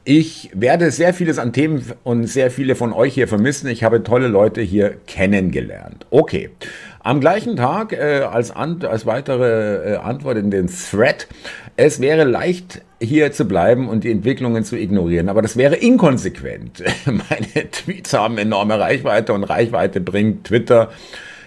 Ich 0.05 0.51
werde 0.55 0.91
sehr 0.91 1.13
vieles 1.13 1.39
an 1.39 1.53
Themen 1.53 1.85
und 2.05 2.27
sehr 2.27 2.51
viele 2.51 2.77
von 2.77 2.93
euch 2.95 3.13
hier 3.13 3.29
vermissen. 3.29 3.69
Ich 3.69 3.85
habe 3.85 4.03
tolle 4.05 4.29
Leute 4.29 4.63
hier 4.63 4.95
kennengelernt. 5.07 6.07
Okay. 6.11 6.51
Am 7.01 7.21
gleichen 7.21 7.57
Tag 7.57 7.93
äh, 7.93 8.21
als, 8.21 8.51
als 8.51 9.07
weitere 9.07 9.95
äh, 9.95 9.97
Antwort 9.97 10.39
in 10.39 10.51
den 10.51 10.69
Thread, 10.69 11.27
es 11.79 12.01
wäre 12.01 12.25
leicht 12.25 12.83
hier 13.01 13.31
zu 13.31 13.45
bleiben 13.45 13.89
und 13.89 14.03
die 14.03 14.11
Entwicklungen 14.11 14.65
zu 14.65 14.77
ignorieren, 14.77 15.29
aber 15.29 15.43
das 15.43 15.57
wäre 15.57 15.77
inkonsequent. 15.77 16.83
Meine 17.07 17.71
Tweets 17.71 18.13
haben 18.15 18.37
enorme 18.37 18.81
Reichweite 18.81 19.33
und 19.33 19.45
Reichweite 19.45 20.01
bringt 20.01 20.49
Twitter 20.49 20.91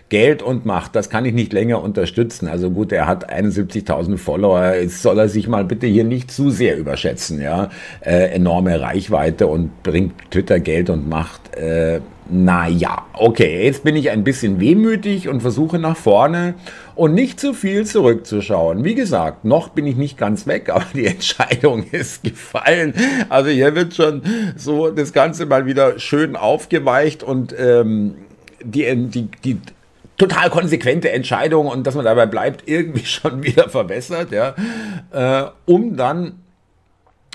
Geld 0.08 0.42
und 0.42 0.66
Macht, 0.66 0.96
das 0.96 1.10
kann 1.10 1.26
ich 1.26 1.34
nicht 1.34 1.52
länger 1.52 1.84
unterstützen. 1.84 2.48
Also 2.48 2.70
gut, 2.70 2.94
er 2.94 3.08
hat 3.08 3.30
71.000 3.30 4.18
Follower, 4.18 4.74
jetzt 4.76 5.02
soll 5.02 5.20
er 5.20 5.28
sich 5.28 5.50
mal 5.50 5.66
bitte 5.66 5.86
hier 5.88 6.06
nicht 6.06 6.32
zu 6.32 6.50
sehr 6.50 6.78
überschätzen, 6.78 7.42
ja. 7.42 7.70
Äh, 8.00 8.34
enorme 8.34 8.80
Reichweite 8.80 9.48
und 9.48 9.84
bringt 9.84 10.14
Twitter 10.32 10.62
Geld 10.62 10.90
und 10.90 11.10
Macht. 11.10 11.56
Äh, 11.58 12.00
naja, 12.32 13.06
okay, 13.14 13.66
jetzt 13.66 13.84
bin 13.84 13.96
ich 13.96 14.10
ein 14.10 14.24
bisschen 14.24 14.60
wehmütig 14.60 15.28
und 15.28 15.42
versuche 15.42 15.80
nach 15.80 15.98
vorne 15.98 16.56
und 16.96 17.14
nicht 17.14 17.40
zu 17.40 17.54
viel 17.54 17.86
zurückzuschauen. 17.86 18.84
Wie 18.86 18.96
gesagt, 18.96 19.44
noch 19.44 19.70
bin 19.70 19.86
ich 19.86 19.98
nicht 19.98 20.18
ganz 20.18 20.48
weg, 20.48 20.70
aber 20.74 20.86
die 20.94 21.06
Entscheidung 21.06 21.86
ist 21.92 22.24
gefallen. 22.24 22.94
Also 23.30 23.50
hier 23.50 23.76
wird 23.76 23.96
schon 23.96 24.22
so 24.56 24.90
das 24.92 25.12
Ganze 25.14 25.46
mal 25.46 25.66
wieder 25.66 26.00
schön 26.00 26.36
aufgeweicht 26.36 27.22
und 27.22 27.54
ähm, 27.58 28.16
die, 28.64 29.08
die, 29.08 29.28
die 29.44 29.60
total 30.18 30.50
konsequente 30.50 31.12
Entscheidung 31.12 31.68
und 31.68 31.86
dass 31.86 31.96
man 31.96 32.06
dabei 32.06 32.28
bleibt, 32.28 32.64
irgendwie 32.68 33.06
schon 33.06 33.44
wieder 33.44 33.70
verbessert, 33.70 34.32
ja, 34.32 34.56
äh, 35.12 35.50
um 35.66 35.98
dann 35.98 36.36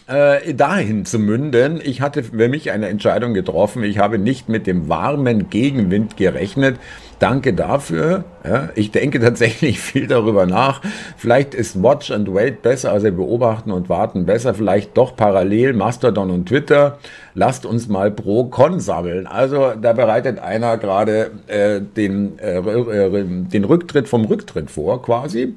äh, 0.06 0.54
dahin 0.54 1.04
zu 1.04 1.18
münden. 1.18 1.80
Ich 1.82 2.00
hatte 2.00 2.22
für 2.22 2.48
mich 2.48 2.70
eine 2.70 2.88
Entscheidung 2.88 3.34
getroffen. 3.34 3.82
Ich 3.82 3.98
habe 3.98 4.18
nicht 4.18 4.48
mit 4.48 4.66
dem 4.66 4.88
warmen 4.88 5.50
Gegenwind 5.50 6.16
gerechnet. 6.16 6.76
Danke 7.18 7.54
dafür. 7.54 8.24
Ja, 8.44 8.68
ich 8.74 8.90
denke 8.92 9.20
tatsächlich 9.20 9.80
viel 9.80 10.06
darüber 10.06 10.46
nach. 10.46 10.82
Vielleicht 11.16 11.54
ist 11.54 11.82
Watch 11.82 12.10
and 12.10 12.32
Wait 12.32 12.62
besser, 12.62 12.92
also 12.92 13.10
beobachten 13.10 13.72
und 13.72 13.88
warten 13.88 14.26
besser. 14.26 14.54
Vielleicht 14.54 14.96
doch 14.96 15.16
parallel 15.16 15.72
Mastodon 15.72 16.30
und 16.30 16.46
Twitter. 16.46 16.98
Lasst 17.34 17.66
uns 17.66 17.88
mal 17.88 18.10
pro 18.10 18.44
Con 18.44 18.80
sammeln. 18.80 19.26
Also 19.26 19.72
da 19.80 19.92
bereitet 19.92 20.38
einer 20.38 20.76
gerade 20.76 21.32
äh, 21.48 21.80
den, 21.80 22.38
äh, 22.38 22.58
äh 22.58 23.24
den 23.24 23.64
Rücktritt 23.64 24.08
vom 24.08 24.24
Rücktritt 24.24 24.70
vor, 24.70 25.02
quasi. 25.02 25.54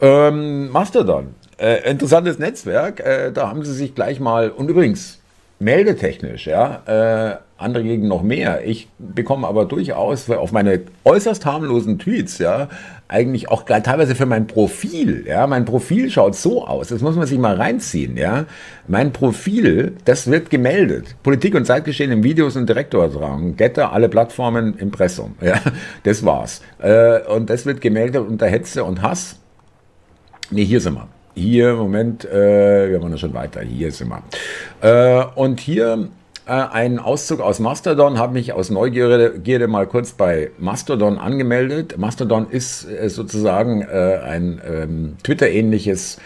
Ähm, 0.00 0.70
Mastodon 0.70 1.28
äh, 1.58 1.90
interessantes 1.90 2.38
Netzwerk. 2.38 3.00
Äh, 3.00 3.32
da 3.32 3.48
haben 3.48 3.64
sie 3.64 3.72
sich 3.72 3.94
gleich 3.94 4.20
mal, 4.20 4.50
und 4.50 4.68
übrigens, 4.68 5.20
meldetechnisch, 5.58 6.46
ja, 6.46 6.82
äh, 6.86 7.36
andere 7.58 7.84
gegen 7.84 8.08
noch 8.08 8.22
mehr. 8.22 8.66
Ich 8.66 8.88
bekomme 8.98 9.46
aber 9.46 9.64
durchaus 9.64 10.28
auf 10.28 10.52
meine 10.52 10.82
äußerst 11.04 11.46
harmlosen 11.46 11.98
Tweets, 11.98 12.38
ja, 12.38 12.68
eigentlich 13.08 13.48
auch 13.48 13.62
teilweise 13.62 14.14
für 14.14 14.26
mein 14.26 14.46
Profil, 14.46 15.24
ja, 15.26 15.46
mein 15.46 15.64
Profil 15.64 16.10
schaut 16.10 16.34
so 16.34 16.66
aus, 16.66 16.88
das 16.88 17.00
muss 17.00 17.16
man 17.16 17.26
sich 17.26 17.38
mal 17.38 17.54
reinziehen, 17.56 18.16
ja. 18.18 18.44
Mein 18.86 19.12
Profil, 19.12 19.94
das 20.04 20.30
wird 20.30 20.50
gemeldet. 20.50 21.16
Politik 21.22 21.54
und 21.54 21.64
Zeitgeschehen 21.66 22.12
in 22.12 22.22
Videos 22.22 22.56
und 22.56 22.68
Direktortragen, 22.68 23.56
Getter, 23.56 23.92
alle 23.92 24.10
Plattformen, 24.10 24.76
Impressum, 24.78 25.36
ja, 25.40 25.54
das 26.02 26.24
war's. 26.24 26.60
Äh, 26.80 27.20
und 27.22 27.48
das 27.48 27.64
wird 27.64 27.80
gemeldet 27.80 28.26
unter 28.28 28.46
Hetze 28.46 28.84
und 28.84 29.00
Hass. 29.00 29.36
Nee, 30.50 30.64
hier 30.64 30.80
sind 30.80 30.94
wir. 30.94 31.15
Hier, 31.38 31.74
Moment, 31.74 32.24
äh, 32.24 32.88
wir 32.88 33.02
waren 33.02 33.10
ja 33.10 33.18
schon 33.18 33.34
weiter. 33.34 33.60
Hier 33.60 33.92
sind 33.92 34.08
wir. 34.08 34.22
Äh, 34.80 35.26
und 35.34 35.60
hier 35.60 36.08
äh, 36.46 36.50
ein 36.50 36.98
Auszug 36.98 37.40
aus 37.40 37.60
Mastodon, 37.60 38.18
habe 38.18 38.32
mich 38.32 38.54
aus 38.54 38.70
Neugierde 38.70 39.68
mal 39.68 39.86
kurz 39.86 40.12
bei 40.12 40.50
Mastodon 40.56 41.18
angemeldet. 41.18 41.98
Mastodon 41.98 42.48
ist 42.48 42.88
äh, 42.88 43.10
sozusagen 43.10 43.82
äh, 43.82 44.18
ein 44.24 44.62
ähm, 44.66 45.16
Twitter-ähnliches 45.24 46.16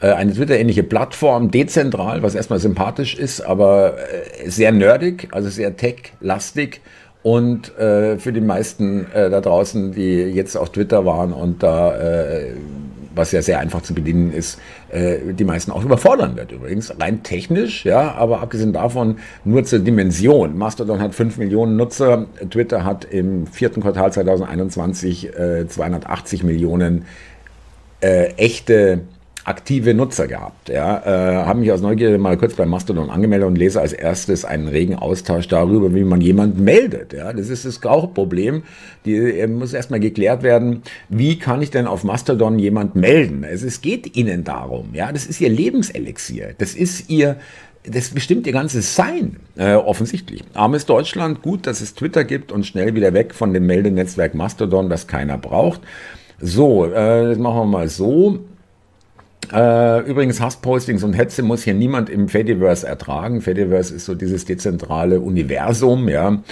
äh, 0.00 0.08
eine 0.08 0.32
Twitter-ähnliche 0.32 0.82
Plattform, 0.82 1.52
dezentral, 1.52 2.24
was 2.24 2.34
erstmal 2.34 2.58
sympathisch 2.58 3.14
ist, 3.14 3.42
aber 3.42 3.98
sehr 4.46 4.72
nerdig, 4.72 5.28
also 5.30 5.48
sehr 5.48 5.76
tech-lastig 5.76 6.80
und 7.22 7.78
äh, 7.78 8.18
für 8.18 8.32
die 8.32 8.40
meisten 8.40 9.06
äh, 9.12 9.30
da 9.30 9.40
draußen, 9.40 9.92
die 9.92 10.22
jetzt 10.22 10.56
auf 10.56 10.72
Twitter 10.72 11.04
waren 11.06 11.32
und 11.32 11.62
da 11.62 11.96
äh, 11.96 12.54
was 13.14 13.32
ja 13.32 13.42
sehr 13.42 13.58
einfach 13.58 13.82
zu 13.82 13.94
bedienen 13.94 14.32
ist, 14.32 14.58
äh, 14.90 15.18
die 15.32 15.44
meisten 15.44 15.70
auch 15.70 15.84
überfordern 15.84 16.36
wird 16.36 16.52
übrigens. 16.52 16.92
Rein 17.00 17.22
technisch, 17.22 17.84
ja, 17.84 18.12
aber 18.12 18.40
abgesehen 18.40 18.72
davon 18.72 19.16
nur 19.44 19.64
zur 19.64 19.80
Dimension. 19.80 20.56
Mastodon 20.56 21.00
hat 21.00 21.14
5 21.14 21.38
Millionen 21.38 21.76
Nutzer, 21.76 22.26
Twitter 22.50 22.84
hat 22.84 23.04
im 23.04 23.46
vierten 23.46 23.80
Quartal 23.82 24.12
2021 24.12 25.36
äh, 25.36 25.66
280 25.66 26.44
Millionen 26.44 27.04
äh, 28.00 28.26
echte 28.36 29.00
aktive 29.50 29.94
Nutzer 29.94 30.28
gehabt. 30.28 30.68
Ja, 30.68 31.02
äh, 31.04 31.44
habe 31.44 31.60
mich 31.60 31.72
aus 31.72 31.80
Neugierde 31.80 32.18
mal 32.18 32.38
kurz 32.38 32.54
bei 32.54 32.64
Mastodon 32.66 33.10
angemeldet 33.10 33.48
und 33.48 33.56
lese 33.56 33.80
als 33.80 33.92
erstes 33.92 34.44
einen 34.44 34.68
regen 34.68 34.94
Austausch 34.94 35.48
darüber, 35.48 35.92
wie 35.92 36.04
man 36.04 36.20
jemanden 36.20 36.62
meldet. 36.62 37.12
Ja, 37.12 37.32
das 37.32 37.48
ist 37.48 37.64
das 37.64 37.80
Hauptproblem. 37.84 38.62
Die 39.04 39.16
äh, 39.16 39.46
muss 39.48 39.72
erstmal 39.72 40.00
geklärt 40.00 40.44
werden, 40.44 40.82
wie 41.08 41.38
kann 41.38 41.60
ich 41.62 41.70
denn 41.70 41.86
auf 41.86 42.04
Mastodon 42.04 42.58
jemand 42.60 42.94
melden? 42.94 43.42
Es, 43.44 43.62
es 43.62 43.80
geht 43.80 44.16
ihnen 44.16 44.44
darum. 44.44 44.90
Ja, 44.92 45.10
das 45.10 45.26
ist 45.26 45.40
ihr 45.40 45.50
Lebenselixier. 45.50 46.54
Das 46.56 46.74
ist 46.74 47.10
ihr 47.10 47.36
das 47.84 48.10
bestimmt 48.10 48.46
ihr 48.46 48.52
ganzes 48.52 48.94
Sein, 48.94 49.36
äh, 49.56 49.72
offensichtlich. 49.72 50.44
Armes 50.52 50.84
Deutschland, 50.84 51.40
gut, 51.40 51.66
dass 51.66 51.80
es 51.80 51.94
Twitter 51.94 52.24
gibt 52.24 52.52
und 52.52 52.66
schnell 52.66 52.94
wieder 52.94 53.14
weg 53.14 53.34
von 53.34 53.54
dem 53.54 53.64
Meldenetzwerk 53.64 54.34
Mastodon, 54.34 54.90
das 54.90 55.06
keiner 55.06 55.38
braucht. 55.38 55.80
So, 56.40 56.86
äh, 56.86 57.28
das 57.28 57.38
machen 57.38 57.56
wir 57.56 57.66
mal 57.66 57.88
so. 57.88 58.40
Äh, 59.52 60.00
übrigens, 60.08 60.40
Hasspostings 60.40 61.02
und 61.02 61.12
Hetze 61.12 61.42
muss 61.42 61.64
hier 61.64 61.74
niemand 61.74 62.08
im 62.08 62.28
Fediverse 62.28 62.86
ertragen. 62.86 63.40
Fediverse 63.40 63.94
ist 63.94 64.04
so 64.04 64.14
dieses 64.14 64.44
dezentrale 64.44 65.20
Universum, 65.20 66.08
ja. 66.08 66.42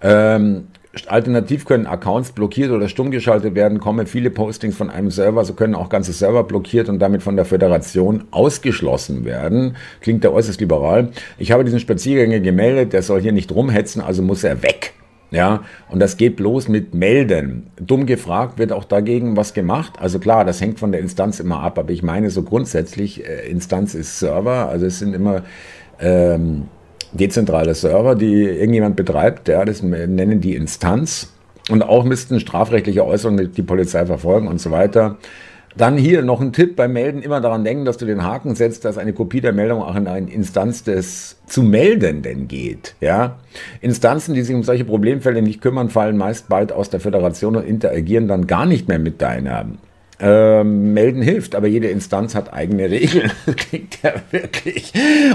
Ähm, 0.00 0.68
Alternativ 1.08 1.64
können 1.64 1.86
Accounts 1.86 2.32
blockiert 2.32 2.70
oder 2.70 2.88
stumm 2.88 3.10
geschaltet 3.10 3.54
werden, 3.54 3.80
kommen 3.80 4.06
viele 4.06 4.30
Postings 4.30 4.76
von 4.76 4.90
einem 4.90 5.10
Server, 5.10 5.44
so 5.44 5.54
können 5.54 5.74
auch 5.74 5.88
ganze 5.88 6.12
Server 6.12 6.44
blockiert 6.44 6.88
und 6.88 7.00
damit 7.00 7.22
von 7.22 7.36
der 7.36 7.44
Föderation 7.44 8.24
ausgeschlossen 8.30 9.24
werden. 9.24 9.76
Klingt 10.00 10.22
ja 10.22 10.30
äußerst 10.30 10.60
liberal. 10.60 11.08
Ich 11.36 11.50
habe 11.50 11.64
diesen 11.64 11.80
Spaziergänger 11.80 12.40
gemeldet, 12.40 12.92
der 12.92 13.02
soll 13.02 13.20
hier 13.20 13.32
nicht 13.32 13.50
rumhetzen, 13.52 14.02
also 14.02 14.22
muss 14.22 14.44
er 14.44 14.62
weg. 14.62 14.92
Ja, 15.30 15.64
und 15.88 15.98
das 15.98 16.16
geht 16.16 16.36
bloß 16.36 16.68
mit 16.68 16.94
Melden. 16.94 17.66
Dumm 17.80 18.06
gefragt, 18.06 18.58
wird 18.58 18.70
auch 18.70 18.84
dagegen 18.84 19.36
was 19.36 19.52
gemacht? 19.52 19.94
Also 19.98 20.18
klar, 20.18 20.44
das 20.44 20.60
hängt 20.60 20.78
von 20.78 20.92
der 20.92 21.00
Instanz 21.00 21.40
immer 21.40 21.60
ab, 21.60 21.78
aber 21.78 21.90
ich 21.90 22.02
meine 22.02 22.30
so 22.30 22.42
grundsätzlich, 22.42 23.26
äh, 23.26 23.48
Instanz 23.48 23.94
ist 23.94 24.20
Server, 24.20 24.68
also 24.68 24.86
es 24.86 25.00
sind 25.00 25.14
immer 25.14 25.42
ähm, 25.98 26.68
dezentrale 27.12 27.74
Server, 27.74 28.14
die 28.14 28.42
irgendjemand 28.42 28.96
betreibt, 28.96 29.48
ja, 29.48 29.64
das 29.64 29.82
nennen 29.82 30.40
die 30.40 30.54
Instanz. 30.54 31.32
Und 31.70 31.82
auch 31.82 32.04
müssten 32.04 32.40
strafrechtliche 32.40 33.06
Äußerungen 33.06 33.52
die 33.52 33.62
Polizei 33.62 34.04
verfolgen 34.04 34.48
und 34.48 34.60
so 34.60 34.70
weiter. 34.70 35.16
Dann 35.76 35.96
hier 35.96 36.22
noch 36.22 36.40
ein 36.40 36.52
Tipp 36.52 36.76
beim 36.76 36.92
Melden, 36.92 37.20
immer 37.20 37.40
daran 37.40 37.64
denken, 37.64 37.84
dass 37.84 37.96
du 37.96 38.06
den 38.06 38.22
Haken 38.22 38.54
setzt, 38.54 38.84
dass 38.84 38.96
eine 38.96 39.12
Kopie 39.12 39.40
der 39.40 39.52
Meldung 39.52 39.82
auch 39.82 39.96
in 39.96 40.06
eine 40.06 40.30
Instanz 40.30 40.84
des 40.84 41.36
zu 41.46 41.62
Meldenden 41.62 42.46
geht. 42.46 42.94
Ja? 43.00 43.38
Instanzen, 43.80 44.34
die 44.34 44.42
sich 44.42 44.54
um 44.54 44.62
solche 44.62 44.84
Problemfälle 44.84 45.42
nicht 45.42 45.60
kümmern, 45.60 45.90
fallen 45.90 46.16
meist 46.16 46.48
bald 46.48 46.70
aus 46.70 46.90
der 46.90 47.00
Föderation 47.00 47.56
und 47.56 47.66
interagieren 47.66 48.28
dann 48.28 48.46
gar 48.46 48.66
nicht 48.66 48.86
mehr 48.86 49.00
mit 49.00 49.20
deiner. 49.20 49.66
Ähm, 50.20 50.92
melden 50.92 51.22
hilft, 51.22 51.56
aber 51.56 51.66
jede 51.66 51.88
Instanz 51.88 52.36
hat 52.36 52.52
eigene 52.52 52.88
Regeln. 52.88 53.32
Klingt 53.56 53.98
ja 54.04 54.12
wirklich 54.30 54.92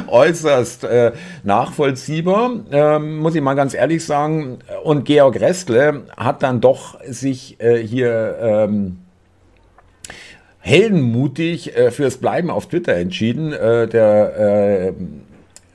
äußerst 0.07 0.85
äh, 0.85 1.11
nachvollziehbar, 1.43 2.51
ähm, 2.71 3.17
muss 3.17 3.35
ich 3.35 3.41
mal 3.41 3.55
ganz 3.55 3.73
ehrlich 3.73 4.05
sagen. 4.05 4.59
Und 4.85 5.03
Georg 5.03 5.41
Restle 5.41 6.03
hat 6.15 6.43
dann 6.43 6.61
doch 6.61 6.97
sich 7.03 7.59
äh, 7.59 7.85
hier 7.85 8.37
ähm, 8.41 8.99
heldenmutig 10.59 11.75
äh, 11.75 11.91
fürs 11.91 12.17
Bleiben 12.17 12.49
auf 12.49 12.67
Twitter 12.67 12.95
entschieden. 12.95 13.53
Äh, 13.53 13.87
der 13.87 14.33
äh, 14.37 14.87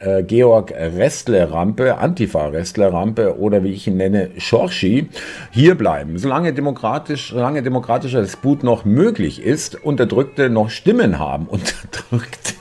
äh 0.00 0.22
Georg 0.22 0.72
Restler-Rampe, 0.72 1.96
Antifa-Restler-Rampe 1.96 3.38
oder 3.38 3.64
wie 3.64 3.72
ich 3.72 3.86
ihn 3.86 3.96
nenne, 3.96 4.30
Schorschi, 4.38 5.08
hier 5.50 5.74
bleiben. 5.76 6.18
Solange, 6.18 6.52
demokratisch, 6.52 7.30
solange 7.30 7.62
demokratischer 7.62 8.20
Disput 8.20 8.62
noch 8.62 8.84
möglich 8.84 9.42
ist, 9.42 9.82
Unterdrückte 9.82 10.50
noch 10.50 10.70
Stimmen 10.70 11.18
haben. 11.18 11.46
Unterdrückte. 11.48 12.54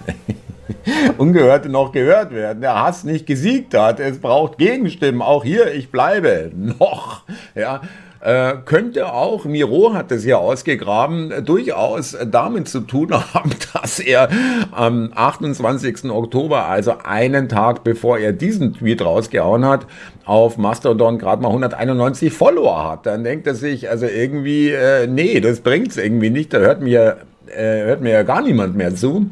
Ungehörte 1.18 1.70
noch 1.70 1.92
gehört 1.92 2.34
werden. 2.34 2.62
Der 2.62 2.82
Hass 2.82 3.04
nicht 3.04 3.26
gesiegt 3.26 3.74
hat. 3.74 4.00
Es 4.00 4.20
braucht 4.20 4.58
Gegenstimmen. 4.58 5.22
Auch 5.22 5.44
hier, 5.44 5.74
ich 5.74 5.90
bleibe. 5.90 6.52
Noch. 6.56 7.24
Ja. 7.56 7.82
Äh, 8.24 8.54
könnte 8.64 9.12
auch, 9.12 9.44
Miro 9.44 9.94
hat 9.94 10.10
es 10.14 10.24
ja 10.24 10.38
ausgegraben, 10.38 11.30
äh, 11.30 11.42
durchaus 11.42 12.16
damit 12.26 12.70
zu 12.70 12.80
tun 12.80 13.12
haben, 13.34 13.50
dass 13.74 14.00
er 14.00 14.30
am 14.72 15.12
28. 15.14 16.06
Oktober, 16.06 16.66
also 16.68 16.94
einen 17.04 17.50
Tag 17.50 17.84
bevor 17.84 18.18
er 18.18 18.32
diesen 18.32 18.76
Tweet 18.76 19.04
rausgehauen 19.04 19.66
hat, 19.66 19.88
auf 20.24 20.58
Mastodon 20.58 21.18
gerade 21.18 21.42
mal 21.42 21.50
191 21.50 22.32
Follower 22.32 22.92
hat. 22.92 23.06
Dann 23.08 23.26
denkt 23.26 23.46
er 23.46 23.56
sich, 23.56 23.90
also 23.90 24.06
irgendwie, 24.06 24.70
äh, 24.70 25.06
nee, 25.06 25.42
das 25.42 25.60
bringt's 25.60 25.98
irgendwie 25.98 26.30
nicht, 26.30 26.54
da 26.54 26.60
hört 26.60 26.80
mir, 26.80 27.18
äh, 27.48 27.84
hört 27.84 28.00
mir 28.00 28.14
ja 28.14 28.24
gar 28.24 28.42
niemand 28.42 28.78
mehr 28.78 28.96
zu. 28.96 29.30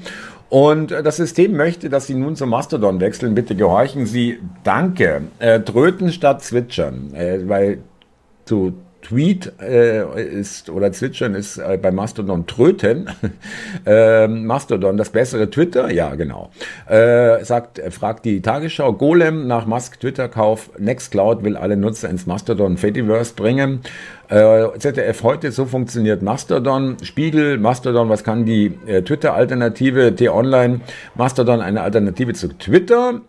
Und 0.49 0.91
das 0.91 1.15
System 1.15 1.55
möchte, 1.55 1.89
dass 1.89 2.07
Sie 2.07 2.13
nun 2.13 2.35
zum 2.35 2.49
Mastodon 2.49 2.99
wechseln. 2.99 3.35
Bitte 3.35 3.55
gehorchen 3.55 4.05
Sie. 4.05 4.39
Danke. 4.65 5.21
Äh, 5.39 5.61
tröten 5.61 6.11
statt 6.11 6.43
zwitschern. 6.43 7.13
Äh, 7.13 7.47
weil 7.47 7.77
zu 8.51 8.73
Tweet 9.01 9.53
äh, 9.61 10.21
ist 10.21 10.69
oder 10.69 10.91
Zwitschern 10.91 11.35
ist 11.35 11.57
äh, 11.57 11.79
bei 11.81 11.89
Mastodon 11.89 12.47
Tröten. 12.47 13.09
äh, 13.85 14.27
Mastodon, 14.27 14.97
das 14.97 15.09
bessere 15.09 15.49
Twitter? 15.49 15.89
Ja, 15.89 16.15
genau. 16.15 16.51
Äh, 16.85 17.45
sagt, 17.45 17.79
äh, 17.79 17.91
fragt 17.91 18.25
die 18.25 18.41
Tagesschau. 18.41 18.91
Golem 18.91 19.47
nach 19.47 19.65
Musk 19.65 20.01
Twitter-Kauf. 20.01 20.69
Nextcloud 20.77 21.45
will 21.45 21.55
alle 21.55 21.77
Nutzer 21.77 22.09
ins 22.09 22.27
Mastodon 22.27 22.75
Fediverse 22.75 23.35
bringen. 23.35 23.79
Äh, 24.27 24.67
ZDF 24.77 25.23
heute, 25.23 25.53
so 25.53 25.65
funktioniert 25.65 26.21
Mastodon. 26.21 26.97
Spiegel, 27.03 27.57
Mastodon, 27.57 28.09
was 28.09 28.25
kann 28.25 28.45
die 28.45 28.71
Twitter-Alternative? 29.05 30.13
T-Online, 30.13 30.81
Mastodon 31.15 31.61
eine 31.61 31.81
Alternative 31.83 32.33
zu 32.33 32.49
Twitter. 32.49 33.21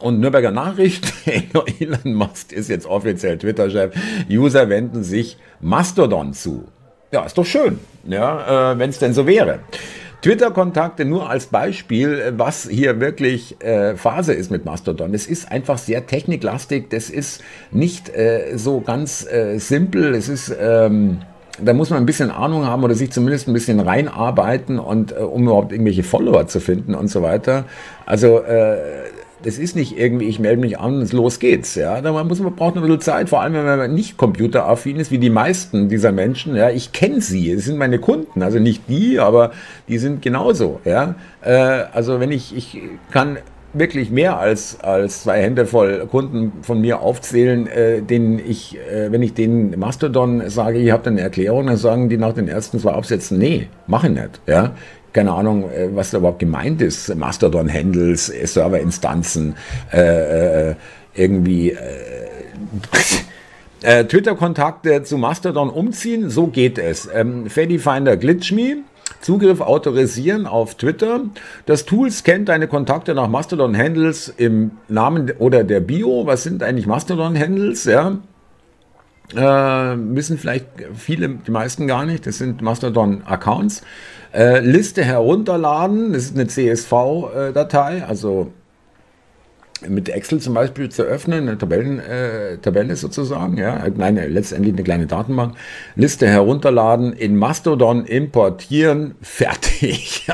Und 0.00 0.20
Nürnberger 0.20 0.52
Nachricht, 0.52 1.12
Elon 1.26 2.14
Musk 2.14 2.52
ist 2.52 2.68
jetzt 2.68 2.86
offiziell 2.86 3.36
Twitter-Chef. 3.36 3.94
User 4.30 4.68
wenden 4.68 5.02
sich 5.02 5.38
Mastodon 5.60 6.32
zu. 6.32 6.64
Ja, 7.10 7.24
ist 7.24 7.36
doch 7.36 7.46
schön, 7.46 7.78
ja, 8.06 8.72
äh, 8.72 8.78
wenn 8.78 8.90
es 8.90 8.98
denn 8.98 9.12
so 9.12 9.26
wäre. 9.26 9.60
Twitter-Kontakte 10.22 11.04
nur 11.04 11.30
als 11.30 11.46
Beispiel, 11.46 12.34
was 12.36 12.68
hier 12.68 13.00
wirklich 13.00 13.60
äh, 13.62 13.96
Phase 13.96 14.34
ist 14.34 14.50
mit 14.50 14.64
Mastodon. 14.64 15.14
Es 15.14 15.26
ist 15.26 15.50
einfach 15.50 15.78
sehr 15.78 16.06
techniklastig, 16.06 16.90
das 16.90 17.08
ist 17.08 17.42
nicht 17.70 18.08
äh, 18.10 18.56
so 18.56 18.80
ganz 18.80 19.26
äh, 19.26 19.58
simpel, 19.58 20.14
es 20.14 20.28
ist... 20.28 20.54
Ähm, 20.60 21.18
da 21.60 21.72
muss 21.72 21.90
man 21.90 21.98
ein 21.98 22.06
bisschen 22.06 22.30
Ahnung 22.30 22.66
haben 22.66 22.84
oder 22.84 22.94
sich 22.94 23.10
zumindest 23.10 23.48
ein 23.48 23.52
bisschen 23.52 23.80
reinarbeiten 23.80 24.78
und 24.78 25.10
äh, 25.10 25.16
um 25.16 25.42
überhaupt 25.42 25.72
irgendwelche 25.72 26.04
Follower 26.04 26.46
zu 26.46 26.60
finden 26.60 26.94
und 26.94 27.08
so 27.08 27.20
weiter. 27.20 27.64
Also 28.06 28.38
äh, 28.38 28.76
das 29.42 29.58
ist 29.58 29.76
nicht 29.76 29.98
irgendwie, 29.98 30.26
ich 30.26 30.38
melde 30.38 30.60
mich 30.60 30.78
an 30.78 31.00
und 31.00 31.12
los 31.12 31.38
geht's. 31.38 31.74
Ja, 31.74 32.00
da 32.00 32.24
muss 32.24 32.40
man 32.40 32.54
braucht 32.54 32.76
ein 32.76 32.82
bisschen 32.82 33.00
Zeit, 33.00 33.28
vor 33.28 33.40
allem 33.40 33.54
wenn 33.54 33.64
man 33.64 33.94
nicht 33.94 34.16
computeraffin 34.16 34.96
ist, 34.96 35.10
wie 35.10 35.18
die 35.18 35.30
meisten 35.30 35.88
dieser 35.88 36.12
Menschen. 36.12 36.56
Ja, 36.56 36.70
ich 36.70 36.92
kenne 36.92 37.20
sie, 37.20 37.52
es 37.52 37.64
sind 37.64 37.78
meine 37.78 37.98
Kunden, 37.98 38.42
also 38.42 38.58
nicht 38.58 38.82
die, 38.88 39.18
aber 39.18 39.52
die 39.88 39.98
sind 39.98 40.22
genauso. 40.22 40.80
Ja, 40.84 41.14
äh, 41.42 41.52
also 41.52 42.20
wenn 42.20 42.32
ich, 42.32 42.56
ich 42.56 42.80
kann 43.10 43.38
wirklich 43.72 44.10
mehr 44.10 44.38
als, 44.38 44.80
als 44.80 45.24
zwei 45.24 45.42
Hände 45.42 45.66
voll 45.66 46.06
Kunden 46.06 46.52
von 46.62 46.80
mir 46.80 47.00
aufzählen, 47.00 47.66
äh, 47.66 48.02
denen 48.02 48.38
ich, 48.38 48.78
äh, 48.78 49.12
wenn 49.12 49.22
ich 49.22 49.34
denen 49.34 49.78
Mastodon 49.78 50.48
sage, 50.48 50.78
ihr 50.78 50.92
habt 50.92 51.06
eine 51.06 51.20
Erklärung, 51.20 51.66
dann 51.66 51.76
sagen 51.76 52.08
die 52.08 52.16
nach 52.16 52.32
den 52.32 52.48
ersten 52.48 52.78
zwei 52.78 52.92
Absätzen, 52.92 53.38
nee, 53.38 53.68
mach 53.86 54.04
ich 54.04 54.10
nicht. 54.10 54.40
Ja? 54.46 54.72
Keine 55.18 55.32
Ahnung, 55.32 55.68
äh, 55.72 55.88
was 55.96 56.12
da 56.12 56.18
überhaupt 56.18 56.38
gemeint 56.38 56.80
ist, 56.80 57.12
Mastodon-Handles, 57.12 58.28
äh, 58.28 58.46
Serverinstanzen, 58.46 59.56
äh, 59.92 60.70
äh, 60.70 60.74
irgendwie 61.12 61.70
äh, 63.82 64.04
Twitter-Kontakte 64.04 65.02
zu 65.02 65.18
Mastodon 65.18 65.70
umziehen, 65.70 66.30
so 66.30 66.46
geht 66.46 66.78
es. 66.78 67.08
Ähm, 67.12 67.50
Finder 67.50 68.16
Glitch 68.16 68.52
Me, 68.52 68.84
Zugriff 69.20 69.60
autorisieren 69.60 70.46
auf 70.46 70.76
Twitter. 70.76 71.22
Das 71.66 71.84
Tool 71.84 72.12
scannt 72.12 72.48
deine 72.48 72.68
Kontakte 72.68 73.12
nach 73.16 73.26
Mastodon-Handles 73.26 74.32
im 74.36 74.70
Namen 74.86 75.32
oder 75.40 75.64
der 75.64 75.80
Bio. 75.80 76.26
Was 76.26 76.44
sind 76.44 76.62
eigentlich 76.62 76.86
Mastodon-Handles? 76.86 77.86
Ja? 77.86 78.18
Äh, 79.34 79.38
wissen 79.38 80.38
vielleicht 80.38 80.66
viele, 80.94 81.28
die 81.28 81.50
meisten 81.50 81.86
gar 81.86 82.06
nicht. 82.06 82.26
Das 82.26 82.38
sind 82.38 82.62
Mastodon-Accounts. 82.62 83.82
Äh, 84.32 84.60
Liste 84.60 85.04
herunterladen, 85.04 86.12
das 86.12 86.24
ist 86.24 86.34
eine 86.34 86.46
CSV-Datei, 86.46 88.04
also 88.04 88.52
mit 89.86 90.08
Excel 90.08 90.40
zum 90.40 90.54
Beispiel 90.54 90.88
zu 90.88 91.02
öffnen, 91.02 91.48
eine 91.48 91.58
Tabellen, 91.58 92.00
äh, 92.00 92.58
Tabelle 92.58 92.96
sozusagen, 92.96 93.56
ja, 93.56 93.86
nein, 93.96 94.16
letztendlich 94.28 94.74
eine 94.74 94.82
kleine 94.82 95.06
Datenbank, 95.06 95.54
Liste 95.94 96.26
herunterladen, 96.26 97.12
in 97.12 97.36
Mastodon 97.36 98.04
importieren, 98.04 99.14
fertig. 99.20 100.26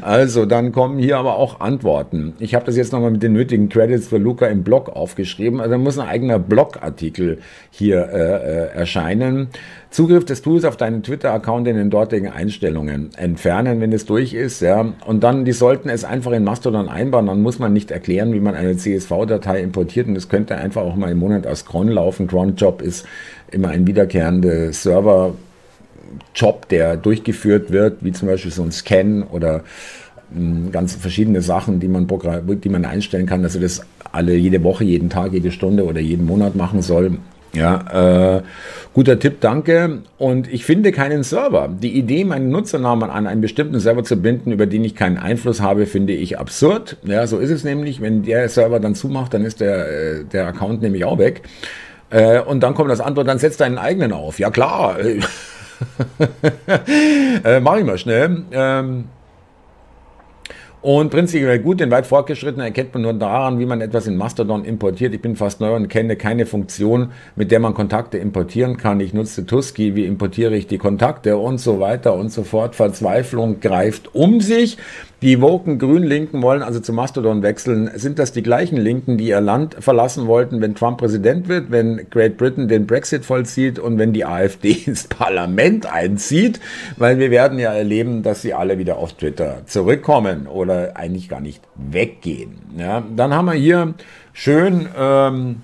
also 0.00 0.46
dann 0.46 0.72
kommen 0.72 0.98
hier 0.98 1.18
aber 1.18 1.36
auch 1.36 1.60
Antworten. 1.60 2.34
Ich 2.38 2.54
habe 2.54 2.64
das 2.64 2.76
jetzt 2.76 2.92
nochmal 2.92 3.10
mit 3.10 3.22
den 3.22 3.32
nötigen 3.32 3.68
Credits 3.68 4.08
für 4.08 4.18
Luca 4.18 4.46
im 4.46 4.62
Blog 4.62 4.88
aufgeschrieben, 4.88 5.60
also 5.60 5.76
muss 5.78 5.98
ein 5.98 6.08
eigener 6.08 6.38
Blogartikel 6.38 7.38
hier 7.70 8.08
äh, 8.12 8.18
äh, 8.18 8.78
erscheinen. 8.78 9.48
Zugriff 9.90 10.24
des 10.26 10.42
Tools 10.42 10.64
auf 10.64 10.76
deinen 10.76 11.02
Twitter-Account 11.02 11.66
in 11.66 11.76
den 11.76 11.88
dortigen 11.88 12.28
Einstellungen 12.28 13.10
entfernen, 13.16 13.80
wenn 13.80 13.92
es 13.92 14.04
durch 14.04 14.34
ist, 14.34 14.60
ja. 14.60 14.92
Und 15.06 15.24
dann, 15.24 15.46
die 15.46 15.52
sollten 15.52 15.88
es 15.88 16.04
einfach 16.04 16.32
in 16.32 16.44
Mastodon 16.44 16.88
einbauen, 16.88 17.26
dann 17.26 17.40
muss 17.40 17.58
man 17.58 17.72
nicht 17.72 17.90
erklären, 17.90 18.34
wie 18.34 18.40
man 18.40 18.54
eine 18.54 18.76
CSV-Datei 18.78 19.60
importiert 19.60 20.06
und 20.06 20.14
das 20.14 20.28
könnte 20.28 20.56
einfach 20.56 20.82
auch 20.82 20.96
mal 20.96 21.10
im 21.10 21.18
Monat 21.18 21.46
aus 21.46 21.64
Cron 21.66 21.88
laufen. 21.88 22.26
Cron-Job 22.26 22.80
ist 22.82 23.04
immer 23.50 23.68
ein 23.68 23.86
wiederkehrender 23.86 24.72
Server, 24.72 25.34
Job, 26.34 26.68
der 26.68 26.96
durchgeführt 26.96 27.70
wird, 27.70 28.04
wie 28.04 28.12
zum 28.12 28.28
Beispiel 28.28 28.50
so 28.50 28.62
ein 28.62 28.72
Scan 28.72 29.24
oder 29.30 29.62
hm, 30.32 30.72
ganz 30.72 30.94
verschiedene 30.94 31.42
Sachen, 31.42 31.80
die 31.80 31.88
man, 31.88 32.06
die 32.08 32.68
man 32.68 32.84
einstellen 32.84 33.26
kann, 33.26 33.42
dass 33.42 33.54
er 33.54 33.60
das 33.60 33.82
alle 34.12 34.34
jede 34.34 34.62
Woche, 34.62 34.84
jeden 34.84 35.10
Tag, 35.10 35.32
jede 35.32 35.50
Stunde 35.50 35.84
oder 35.84 36.00
jeden 36.00 36.26
Monat 36.26 36.54
machen 36.54 36.82
soll. 36.82 37.18
Ja, 37.54 38.36
äh, 38.36 38.42
guter 38.92 39.18
Tipp, 39.18 39.40
danke. 39.40 40.02
Und 40.18 40.52
ich 40.52 40.64
finde 40.64 40.92
keinen 40.92 41.22
Server. 41.22 41.68
Die 41.68 41.96
Idee, 41.96 42.24
meinen 42.24 42.50
Nutzernamen 42.50 43.10
an 43.10 43.26
einen 43.26 43.40
bestimmten 43.40 43.80
Server 43.80 44.04
zu 44.04 44.16
binden, 44.16 44.52
über 44.52 44.66
den 44.66 44.84
ich 44.84 44.94
keinen 44.94 45.16
Einfluss 45.16 45.62
habe, 45.62 45.86
finde 45.86 46.12
ich 46.12 46.38
absurd. 46.38 46.98
Ja, 47.04 47.26
so 47.26 47.38
ist 47.38 47.50
es 47.50 47.64
nämlich. 47.64 48.00
Wenn 48.00 48.22
der 48.22 48.48
Server 48.48 48.80
dann 48.80 48.94
zumacht, 48.94 49.34
dann 49.34 49.44
ist 49.44 49.60
der, 49.60 49.88
äh, 49.88 50.24
der 50.24 50.46
Account 50.46 50.82
nämlich 50.82 51.04
auch 51.04 51.18
weg. 51.18 51.42
Äh, 52.10 52.40
und 52.40 52.60
dann 52.60 52.74
kommt 52.74 52.90
das 52.90 53.00
Antwort, 53.00 53.28
dann 53.28 53.38
setzt 53.38 53.60
deinen 53.60 53.78
eigenen 53.78 54.12
auf. 54.12 54.38
Ja 54.38 54.50
klar. 54.50 54.98
äh, 57.44 57.60
mach 57.60 57.76
ich 57.76 57.84
mal 57.84 57.98
schnell. 57.98 58.42
Ähm, 58.52 59.04
und 60.80 61.10
prinzipiell 61.10 61.58
gut, 61.58 61.80
den 61.80 61.90
weit 61.90 62.06
fortgeschrittenen 62.06 62.66
erkennt 62.66 62.94
man 62.94 63.02
nur 63.02 63.12
daran, 63.12 63.58
wie 63.58 63.66
man 63.66 63.80
etwas 63.80 64.06
in 64.06 64.16
Mastodon 64.16 64.64
importiert. 64.64 65.12
Ich 65.12 65.20
bin 65.20 65.34
fast 65.34 65.60
neu 65.60 65.74
und 65.74 65.88
kenne 65.88 66.16
keine 66.16 66.46
Funktion, 66.46 67.12
mit 67.34 67.50
der 67.50 67.58
man 67.58 67.74
Kontakte 67.74 68.18
importieren 68.18 68.76
kann. 68.76 69.00
Ich 69.00 69.12
nutze 69.12 69.44
Tusky, 69.44 69.96
wie 69.96 70.04
importiere 70.04 70.56
ich 70.56 70.66
die 70.66 70.78
Kontakte 70.78 71.36
und 71.36 71.58
so 71.58 71.80
weiter 71.80 72.14
und 72.14 72.30
so 72.30 72.44
fort. 72.44 72.76
Verzweiflung 72.76 73.60
greift 73.60 74.14
um 74.14 74.40
sich. 74.40 74.78
Die 75.20 75.40
woken 75.40 75.80
Grün-Linken 75.80 76.42
wollen 76.42 76.62
also 76.62 76.78
zu 76.78 76.92
Mastodon 76.92 77.42
wechseln. 77.42 77.90
Sind 77.96 78.20
das 78.20 78.30
die 78.30 78.42
gleichen 78.42 78.76
Linken, 78.76 79.18
die 79.18 79.26
ihr 79.28 79.40
Land 79.40 79.74
verlassen 79.80 80.28
wollten, 80.28 80.60
wenn 80.60 80.76
Trump 80.76 80.98
Präsident 80.98 81.48
wird, 81.48 81.72
wenn 81.72 82.08
Great 82.08 82.36
Britain 82.36 82.68
den 82.68 82.86
Brexit 82.86 83.24
vollzieht 83.24 83.80
und 83.80 83.98
wenn 83.98 84.12
die 84.12 84.24
AfD 84.24 84.70
ins 84.86 85.08
Parlament 85.08 85.92
einzieht? 85.92 86.60
Weil 86.96 87.18
wir 87.18 87.32
werden 87.32 87.58
ja 87.58 87.72
erleben, 87.72 88.22
dass 88.22 88.42
sie 88.42 88.54
alle 88.54 88.78
wieder 88.78 88.98
auf 88.98 89.12
Twitter 89.14 89.62
zurückkommen 89.66 90.46
oder 90.46 90.96
eigentlich 90.96 91.28
gar 91.28 91.40
nicht 91.40 91.62
weggehen. 91.74 92.58
Ja, 92.76 93.02
dann 93.16 93.34
haben 93.34 93.46
wir 93.46 93.54
hier 93.54 93.94
schön, 94.32 94.88
ähm, 94.96 95.62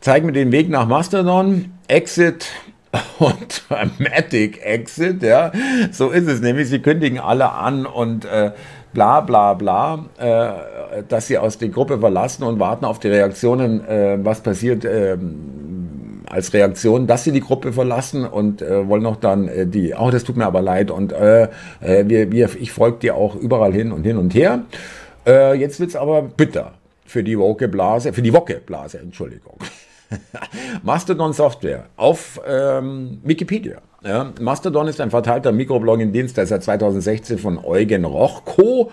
zeigen 0.00 0.26
wir 0.26 0.34
den 0.34 0.52
Weg 0.52 0.68
nach 0.68 0.86
Mastodon. 0.86 1.72
Exit 1.88 2.48
und 3.18 3.64
Dramatic 3.68 4.64
Exit, 4.64 5.22
ja. 5.22 5.52
So 5.92 6.10
ist 6.10 6.28
es 6.28 6.40
nämlich. 6.40 6.68
Sie 6.68 6.80
kündigen 6.80 7.18
alle 7.18 7.52
an 7.52 7.86
und 7.86 8.24
äh, 8.24 8.52
bla 8.92 9.20
bla 9.20 9.54
bla, 9.54 10.04
äh, 10.18 11.02
dass 11.08 11.26
sie 11.26 11.38
aus 11.38 11.58
der 11.58 11.68
Gruppe 11.68 11.98
verlassen 11.98 12.44
und 12.44 12.60
warten 12.60 12.84
auf 12.84 12.98
die 12.98 13.08
Reaktionen, 13.08 13.86
äh, 13.86 14.18
was 14.22 14.40
passiert 14.40 14.84
äh, 14.84 15.16
als 16.26 16.52
Reaktion, 16.52 17.06
dass 17.06 17.24
sie 17.24 17.32
die 17.32 17.40
Gruppe 17.40 17.72
verlassen 17.72 18.24
und 18.24 18.62
äh, 18.62 18.88
wollen 18.88 19.02
noch 19.02 19.16
dann 19.16 19.48
äh, 19.48 19.66
die, 19.66 19.94
oh, 19.94 20.10
das 20.10 20.24
tut 20.24 20.36
mir 20.36 20.46
aber 20.46 20.62
leid 20.62 20.90
und 20.90 21.12
äh, 21.12 21.48
äh 21.80 22.04
wir, 22.06 22.32
wir, 22.32 22.48
ich 22.58 22.72
folge 22.72 22.98
dir 22.98 23.14
auch 23.16 23.34
überall 23.34 23.72
hin 23.72 23.92
und 23.92 24.04
hin 24.04 24.16
und 24.16 24.34
her. 24.34 24.62
Äh, 25.26 25.54
jetzt 25.54 25.80
wird's 25.80 25.96
aber 25.96 26.22
bitter 26.22 26.72
für 27.04 27.22
die 27.22 27.38
Woke-Blase, 27.38 28.12
für 28.12 28.22
die 28.22 28.32
Woke-Blase, 28.32 28.98
Entschuldigung. 28.98 29.58
Mastodon 30.82 31.32
Software 31.32 31.86
auf 31.96 32.40
ähm, 32.46 33.20
Wikipedia. 33.22 33.78
Ja, 34.04 34.32
Mastodon 34.38 34.86
ist 34.88 35.00
ein 35.00 35.10
verteilter 35.10 35.50
Mikroblogging-Dienst, 35.50 36.36
der 36.36 36.46
seit 36.46 36.62
2016 36.62 37.38
von 37.38 37.58
Eugen 37.64 38.04
Rochko 38.04 38.90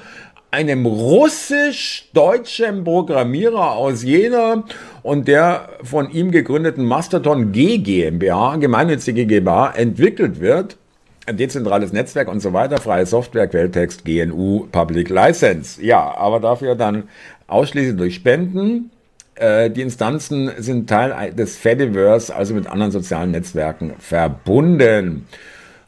einem 0.51 0.85
russisch-deutschen 0.85 2.83
Programmierer 2.83 3.71
aus 3.71 4.03
Jena 4.03 4.63
und 5.01 5.27
der 5.29 5.69
von 5.81 6.11
ihm 6.11 6.31
gegründeten 6.31 6.85
Mastodon 6.85 7.51
G 7.53 7.77
GmbH, 7.77 8.57
gemeinnützige 8.57 9.25
GmbH, 9.25 9.71
entwickelt 9.71 10.39
wird. 10.41 10.77
Ein 11.25 11.37
dezentrales 11.37 11.93
Netzwerk 11.93 12.27
und 12.27 12.41
so 12.41 12.51
weiter, 12.51 12.77
freie 12.79 13.05
Software, 13.05 13.47
Quelltext, 13.47 14.03
GNU, 14.03 14.67
Public 14.71 15.09
License. 15.09 15.81
Ja, 15.81 16.15
aber 16.17 16.39
dafür 16.41 16.75
dann 16.75 17.03
ausschließlich 17.47 17.95
durch 17.95 18.15
Spenden. 18.15 18.91
Äh, 19.41 19.71
die 19.71 19.81
Instanzen 19.81 20.51
sind 20.57 20.89
Teil 20.89 21.33
des 21.33 21.57
Fediverse, 21.57 22.35
also 22.35 22.53
mit 22.53 22.67
anderen 22.67 22.91
sozialen 22.91 23.31
Netzwerken 23.31 23.95
verbunden. 23.99 25.27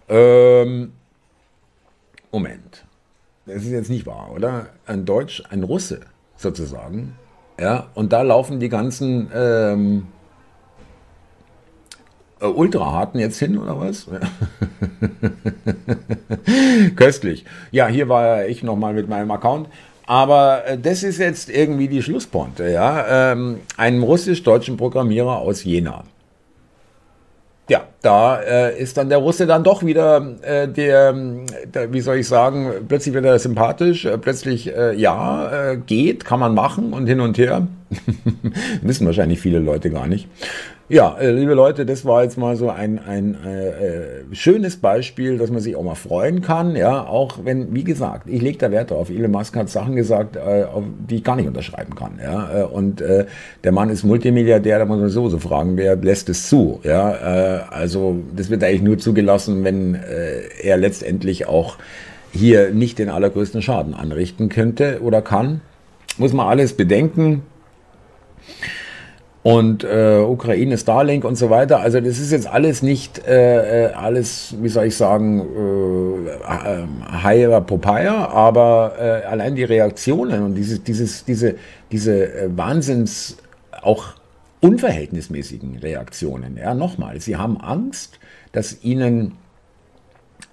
Ähm, 0.10 0.94
Moment 2.32 2.84
das 3.46 3.64
ist 3.64 3.72
jetzt 3.72 3.90
nicht 3.90 4.06
wahr, 4.06 4.32
oder? 4.34 4.68
Ein 4.86 5.06
Deutsch, 5.06 5.44
ein 5.50 5.64
Russe 5.64 6.02
sozusagen. 6.38 7.16
Ja, 7.60 7.88
und 7.94 8.14
da 8.14 8.22
laufen 8.22 8.60
die 8.60 8.70
ganzen 8.70 9.30
ähm, 9.34 10.08
äh, 12.40 12.46
Ultraharten 12.46 13.20
jetzt 13.20 13.38
hin, 13.38 13.58
oder 13.58 13.80
was? 13.80 14.08
Köstlich. 16.96 17.46
Ja, 17.72 17.88
hier 17.88 18.10
war 18.10 18.46
ich 18.46 18.64
nochmal 18.64 18.94
mit 18.94 19.08
meinem 19.08 19.30
Account. 19.32 19.68
Aber 20.06 20.66
äh, 20.66 20.78
das 20.78 21.04
ist 21.04 21.20
jetzt 21.20 21.50
irgendwie 21.50 21.88
die 21.88 22.04
Schlussponte, 22.04 22.70
ja. 22.70 23.32
Ähm, 23.32 23.60
einem 23.78 24.04
russisch-deutschen 24.04 24.78
Programmierer 24.78 25.38
aus 25.38 25.64
Jena 25.64 26.04
ja, 27.70 27.88
da 28.02 28.42
äh, 28.42 28.78
ist 28.78 28.98
dann 28.98 29.08
der 29.08 29.20
Russe 29.20 29.48
dann 29.48 29.64
doch 29.64 29.84
wieder 29.84 30.36
äh, 30.42 30.68
der, 30.68 31.14
der, 31.74 31.94
wie 31.94 32.02
soll 32.02 32.18
ich 32.18 32.28
sagen, 32.28 32.70
plötzlich 32.88 33.14
wird 33.14 33.26
er 33.26 33.40
sympathisch, 33.40 34.06
äh, 34.06 34.18
plötzlich 34.18 34.76
äh, 34.76 34.94
ja, 34.96 35.72
äh, 35.72 35.78
geht, 35.78 36.26
kann 36.26 36.40
man 36.40 36.54
machen 36.54 36.92
und 36.92 37.08
hin 37.08 37.22
und 37.22 37.38
her. 37.38 37.68
Wissen 38.82 39.06
wahrscheinlich 39.06 39.40
viele 39.40 39.60
Leute 39.60 39.90
gar 39.90 40.08
nicht. 40.08 40.28
Ja, 40.90 41.18
äh, 41.18 41.32
liebe 41.32 41.54
Leute, 41.54 41.86
das 41.86 42.04
war 42.04 42.24
jetzt 42.24 42.38
mal 42.38 42.58
so 42.58 42.70
ein, 42.70 43.00
ein 43.00 43.36
äh, 43.46 44.36
schönes 44.36 44.76
Beispiel, 44.76 45.38
dass 45.38 45.50
man 45.50 45.62
sich 45.62 45.78
auch 45.78 45.84
mal 45.84 45.96
freuen 45.96 46.42
kann. 46.42 46.76
Ja, 46.76 47.06
auch 47.08 47.40
wenn, 47.46 47.74
wie 47.74 47.86
gesagt, 47.86 48.28
ich 48.30 48.42
lege 48.42 48.58
da 48.58 48.70
Wert 48.70 48.92
drauf. 48.92 49.10
Elon 49.10 49.32
Musk 49.32 49.56
hat 49.56 49.70
Sachen 49.70 49.96
gesagt, 49.96 50.36
äh, 50.36 50.66
die 51.10 51.16
ich 51.16 51.24
gar 51.24 51.38
nicht 51.38 51.48
unterschreiben 51.48 51.96
kann. 51.96 52.20
Ja, 52.22 52.64
äh, 52.64 52.64
und 52.64 53.00
äh, 53.00 53.28
der 53.64 53.72
Mann 53.72 53.90
ist 53.90 54.04
Multimilliardär, 54.04 54.80
da 54.80 54.86
muss 54.86 55.00
man 55.00 55.08
sowieso 55.08 55.40
fragen, 55.40 55.78
wer 55.78 55.96
lässt 55.96 56.28
es 56.28 56.50
zu? 56.50 56.82
Ja, 56.84 57.12
äh, 57.14 57.62
also 57.70 58.18
das 58.36 58.50
wird 58.50 58.62
eigentlich 58.62 58.82
nur 58.82 58.98
zugelassen, 58.98 59.64
wenn 59.64 59.96
äh, 59.96 60.42
er 60.62 60.76
letztendlich 60.76 61.48
auch 61.48 61.78
hier 62.34 62.72
nicht 62.72 63.00
den 63.00 63.08
allergrößten 63.08 63.62
Schaden 63.62 63.94
anrichten 63.94 64.50
könnte 64.50 65.00
oder 65.02 65.22
kann. 65.22 65.62
Muss 66.18 66.34
man 66.34 66.48
alles 66.48 66.74
bedenken 66.74 67.44
und 69.44 69.84
äh, 69.84 70.20
Ukraine, 70.20 70.78
Starlink 70.78 71.26
und 71.26 71.36
so 71.36 71.50
weiter. 71.50 71.82
Also 71.82 72.00
das 72.00 72.18
ist 72.18 72.32
jetzt 72.32 72.48
alles 72.48 72.82
nicht 72.82 73.28
äh, 73.28 73.88
äh 73.88 73.94
alles, 73.94 74.56
wie 74.62 74.70
soll 74.70 74.86
ich 74.86 74.96
sagen, 74.96 75.42
äh, 75.42 77.14
Higher 77.22 77.60
Popeye, 77.62 78.08
aber 78.08 78.94
äh, 78.98 79.26
allein 79.26 79.56
die 79.56 79.66
Reaktionen 79.66 80.44
und 80.44 80.56
dieses, 80.56 80.84
dieses, 80.84 81.26
diese, 81.26 81.56
diese 81.92 82.34
äh, 82.34 82.58
Wahnsinns 82.58 83.38
auch 83.82 84.14
unverhältnismäßigen 84.62 85.78
Reaktionen. 85.80 86.56
Ja, 86.56 86.74
nochmal, 86.74 87.20
sie 87.20 87.36
haben 87.36 87.60
Angst, 87.60 88.20
dass 88.54 88.82
ihnen 88.82 89.34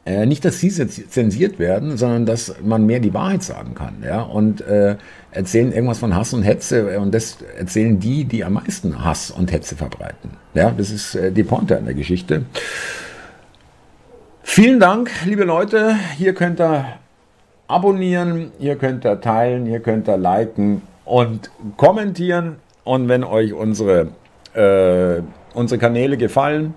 äh, 0.07 0.25
nicht, 0.25 0.45
dass 0.45 0.61
sie 0.61 0.71
zensiert 0.71 1.59
werden, 1.59 1.97
sondern 1.97 2.25
dass 2.25 2.55
man 2.63 2.87
mehr 2.87 3.01
die 3.01 3.13
Wahrheit 3.13 3.43
sagen 3.43 3.75
kann. 3.75 4.03
Ja? 4.03 4.23
Und 4.23 4.63
äh, 4.63 4.97
erzählen 5.31 5.73
irgendwas 5.73 5.99
von 5.99 6.15
Hass 6.15 6.33
und 6.33 6.43
Hetze 6.43 6.99
und 6.99 7.15
das 7.15 7.39
erzählen 7.59 8.01
die, 8.01 8.25
die 8.25 8.45
am 8.45 8.55
meisten 8.55 9.05
Hass 9.05 9.31
und 9.31 9.53
Hetze 9.53 9.77
verbreiten. 9.77 10.31
Ja, 10.55 10.71
das 10.71 10.91
ist 10.91 11.15
äh, 11.15 11.31
die 11.31 11.45
Pointe 11.45 11.77
an 11.77 11.85
der 11.85 11.95
Geschichte. 11.95 12.45
Vielen 14.43 14.81
Dank, 14.81 15.11
liebe 15.27 15.45
Leute. 15.45 15.95
Hier 16.17 16.35
könnt 16.35 16.61
ihr 16.61 16.87
abonnieren, 17.69 18.53
hier 18.59 18.77
könnt 18.77 19.05
ihr 19.05 19.21
teilen, 19.21 19.67
hier 19.67 19.81
könnt 19.81 20.09
ihr 20.09 20.17
liken 20.17 20.83
und 21.05 21.51
kommentieren. 21.77 22.57
Und 22.85 23.09
wenn 23.09 23.23
euch 23.23 23.53
unsere, 23.53 24.09
äh, 24.55 25.23
unsere 25.53 25.79
Kanäle 25.79 26.17
gefallen 26.17 26.75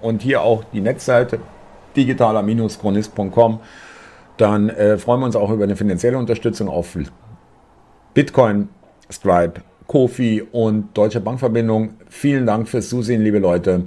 und 0.00 0.22
hier 0.22 0.40
auch 0.40 0.64
die 0.72 0.80
Netzseite 0.80 1.38
digitaler-chronist.com. 1.96 3.60
Dann 4.36 4.68
äh, 4.70 4.98
freuen 4.98 5.20
wir 5.20 5.26
uns 5.26 5.36
auch 5.36 5.50
über 5.50 5.64
eine 5.64 5.76
finanzielle 5.76 6.18
Unterstützung 6.18 6.68
auf 6.68 6.96
Bitcoin, 8.14 8.68
Stripe, 9.10 9.60
Kofi 9.86 10.42
und 10.52 10.96
Deutsche 10.96 11.20
Bankverbindung. 11.20 11.94
Vielen 12.08 12.46
Dank 12.46 12.68
fürs 12.68 12.88
Zusehen, 12.88 13.22
liebe 13.22 13.38
Leute. 13.38 13.84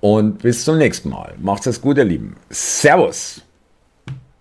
Und 0.00 0.38
bis 0.38 0.64
zum 0.64 0.78
nächsten 0.78 1.10
Mal. 1.10 1.34
Macht's 1.38 1.66
es 1.66 1.80
gut, 1.80 1.98
ihr 1.98 2.04
Lieben. 2.04 2.36
Servus. 2.50 3.42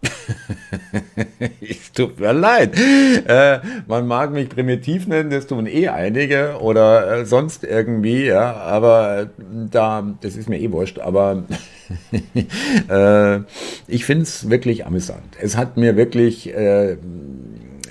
es 1.61 1.91
tut 1.93 2.19
mir 2.19 2.33
leid. 2.33 2.75
Äh, 2.77 3.59
man 3.87 4.07
mag 4.07 4.31
mich 4.31 4.49
primitiv 4.49 5.07
nennen, 5.07 5.29
das 5.29 5.47
tun 5.47 5.65
eh 5.65 5.87
einige 5.87 6.59
oder 6.61 7.19
äh, 7.19 7.25
sonst 7.25 7.63
irgendwie, 7.63 8.25
ja, 8.25 8.53
aber 8.53 9.21
äh, 9.21 9.27
da, 9.71 10.03
das 10.21 10.35
ist 10.35 10.49
mir 10.49 10.59
eh 10.59 10.71
wurscht, 10.71 10.99
aber 10.99 11.43
äh, 12.89 13.39
ich 13.87 14.05
finde 14.05 14.23
es 14.23 14.49
wirklich 14.49 14.85
amüsant. 14.85 15.37
Es 15.41 15.57
hat 15.57 15.77
mir 15.77 15.95
wirklich 15.95 16.53
äh, 16.53 16.97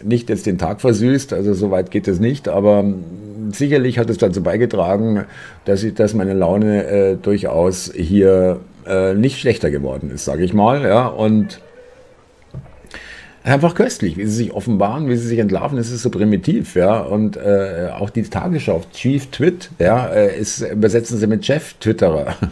nicht 0.03 0.29
jetzt 0.29 0.47
den 0.47 0.59
Tag 0.59 0.81
versüßt, 0.81 1.33
also 1.33 1.55
so 1.55 1.71
weit 1.71 1.91
geht 1.91 2.09
es 2.09 2.21
nicht, 2.21 2.49
aber 2.49 2.85
sicherlich 3.51 3.99
hat 3.99 4.11
es 4.11 4.19
dazu 4.19 4.43
beigetragen, 4.43 5.25
dass, 5.65 5.83
ich, 5.83 5.95
dass 5.95 6.15
meine 6.15 6.35
Laune 6.35 6.85
äh, 6.87 7.17
durchaus 7.17 7.93
hier 7.95 8.61
nicht 9.17 9.41
schlechter 9.41 9.73
geworden 9.73 10.13
ist, 10.15 10.27
sage 10.27 10.45
ich 10.45 10.55
mal, 10.55 10.83
ja, 10.83 11.09
und 11.09 11.61
einfach 13.47 13.75
köstlich, 13.75 14.17
wie 14.17 14.25
sie 14.27 14.33
sich 14.33 14.53
offenbaren, 14.53 15.09
wie 15.09 15.17
sie 15.17 15.29
sich 15.29 15.39
entlarven. 15.39 15.79
Es 15.79 15.91
ist 15.91 16.03
so 16.03 16.11
primitiv, 16.11 16.75
ja. 16.75 16.99
Und 17.01 17.37
äh, 17.37 17.91
auch 17.97 18.11
die 18.11 18.23
Tagesschau, 18.23 18.83
Chief 18.93 19.29
Twit, 19.31 19.71
ja, 19.79 20.07
äh, 20.07 20.39
ist, 20.39 20.61
übersetzen 20.61 21.19
sie 21.19 21.27
mit 21.27 21.47
Chef 21.47 21.75
Twitterer. 21.75 22.35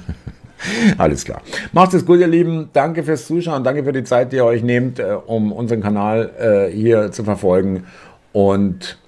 Alles 0.99 1.25
klar. 1.25 1.43
Macht 1.73 1.95
es 1.95 2.05
gut, 2.05 2.21
ihr 2.21 2.27
Lieben. 2.27 2.71
Danke 2.73 3.03
fürs 3.03 3.27
Zuschauen. 3.27 3.65
Danke 3.65 3.85
für 3.85 3.93
die 3.93 4.05
Zeit, 4.05 4.33
die 4.33 4.37
ihr 4.37 4.45
euch 4.45 4.63
nehmt, 4.63 4.99
äh, 4.99 5.17
um 5.27 5.53
unseren 5.53 5.81
Kanal 5.81 6.31
äh, 6.39 6.75
hier 6.75 7.13
zu 7.13 7.25
verfolgen. 7.25 7.85
Und 8.33 8.99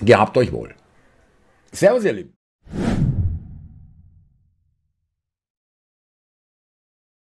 gehabt 0.00 0.36
euch 0.36 0.52
wohl. 0.52 0.70
Servus, 1.72 2.04
ihr 2.04 2.12
Lieben. 2.12 2.34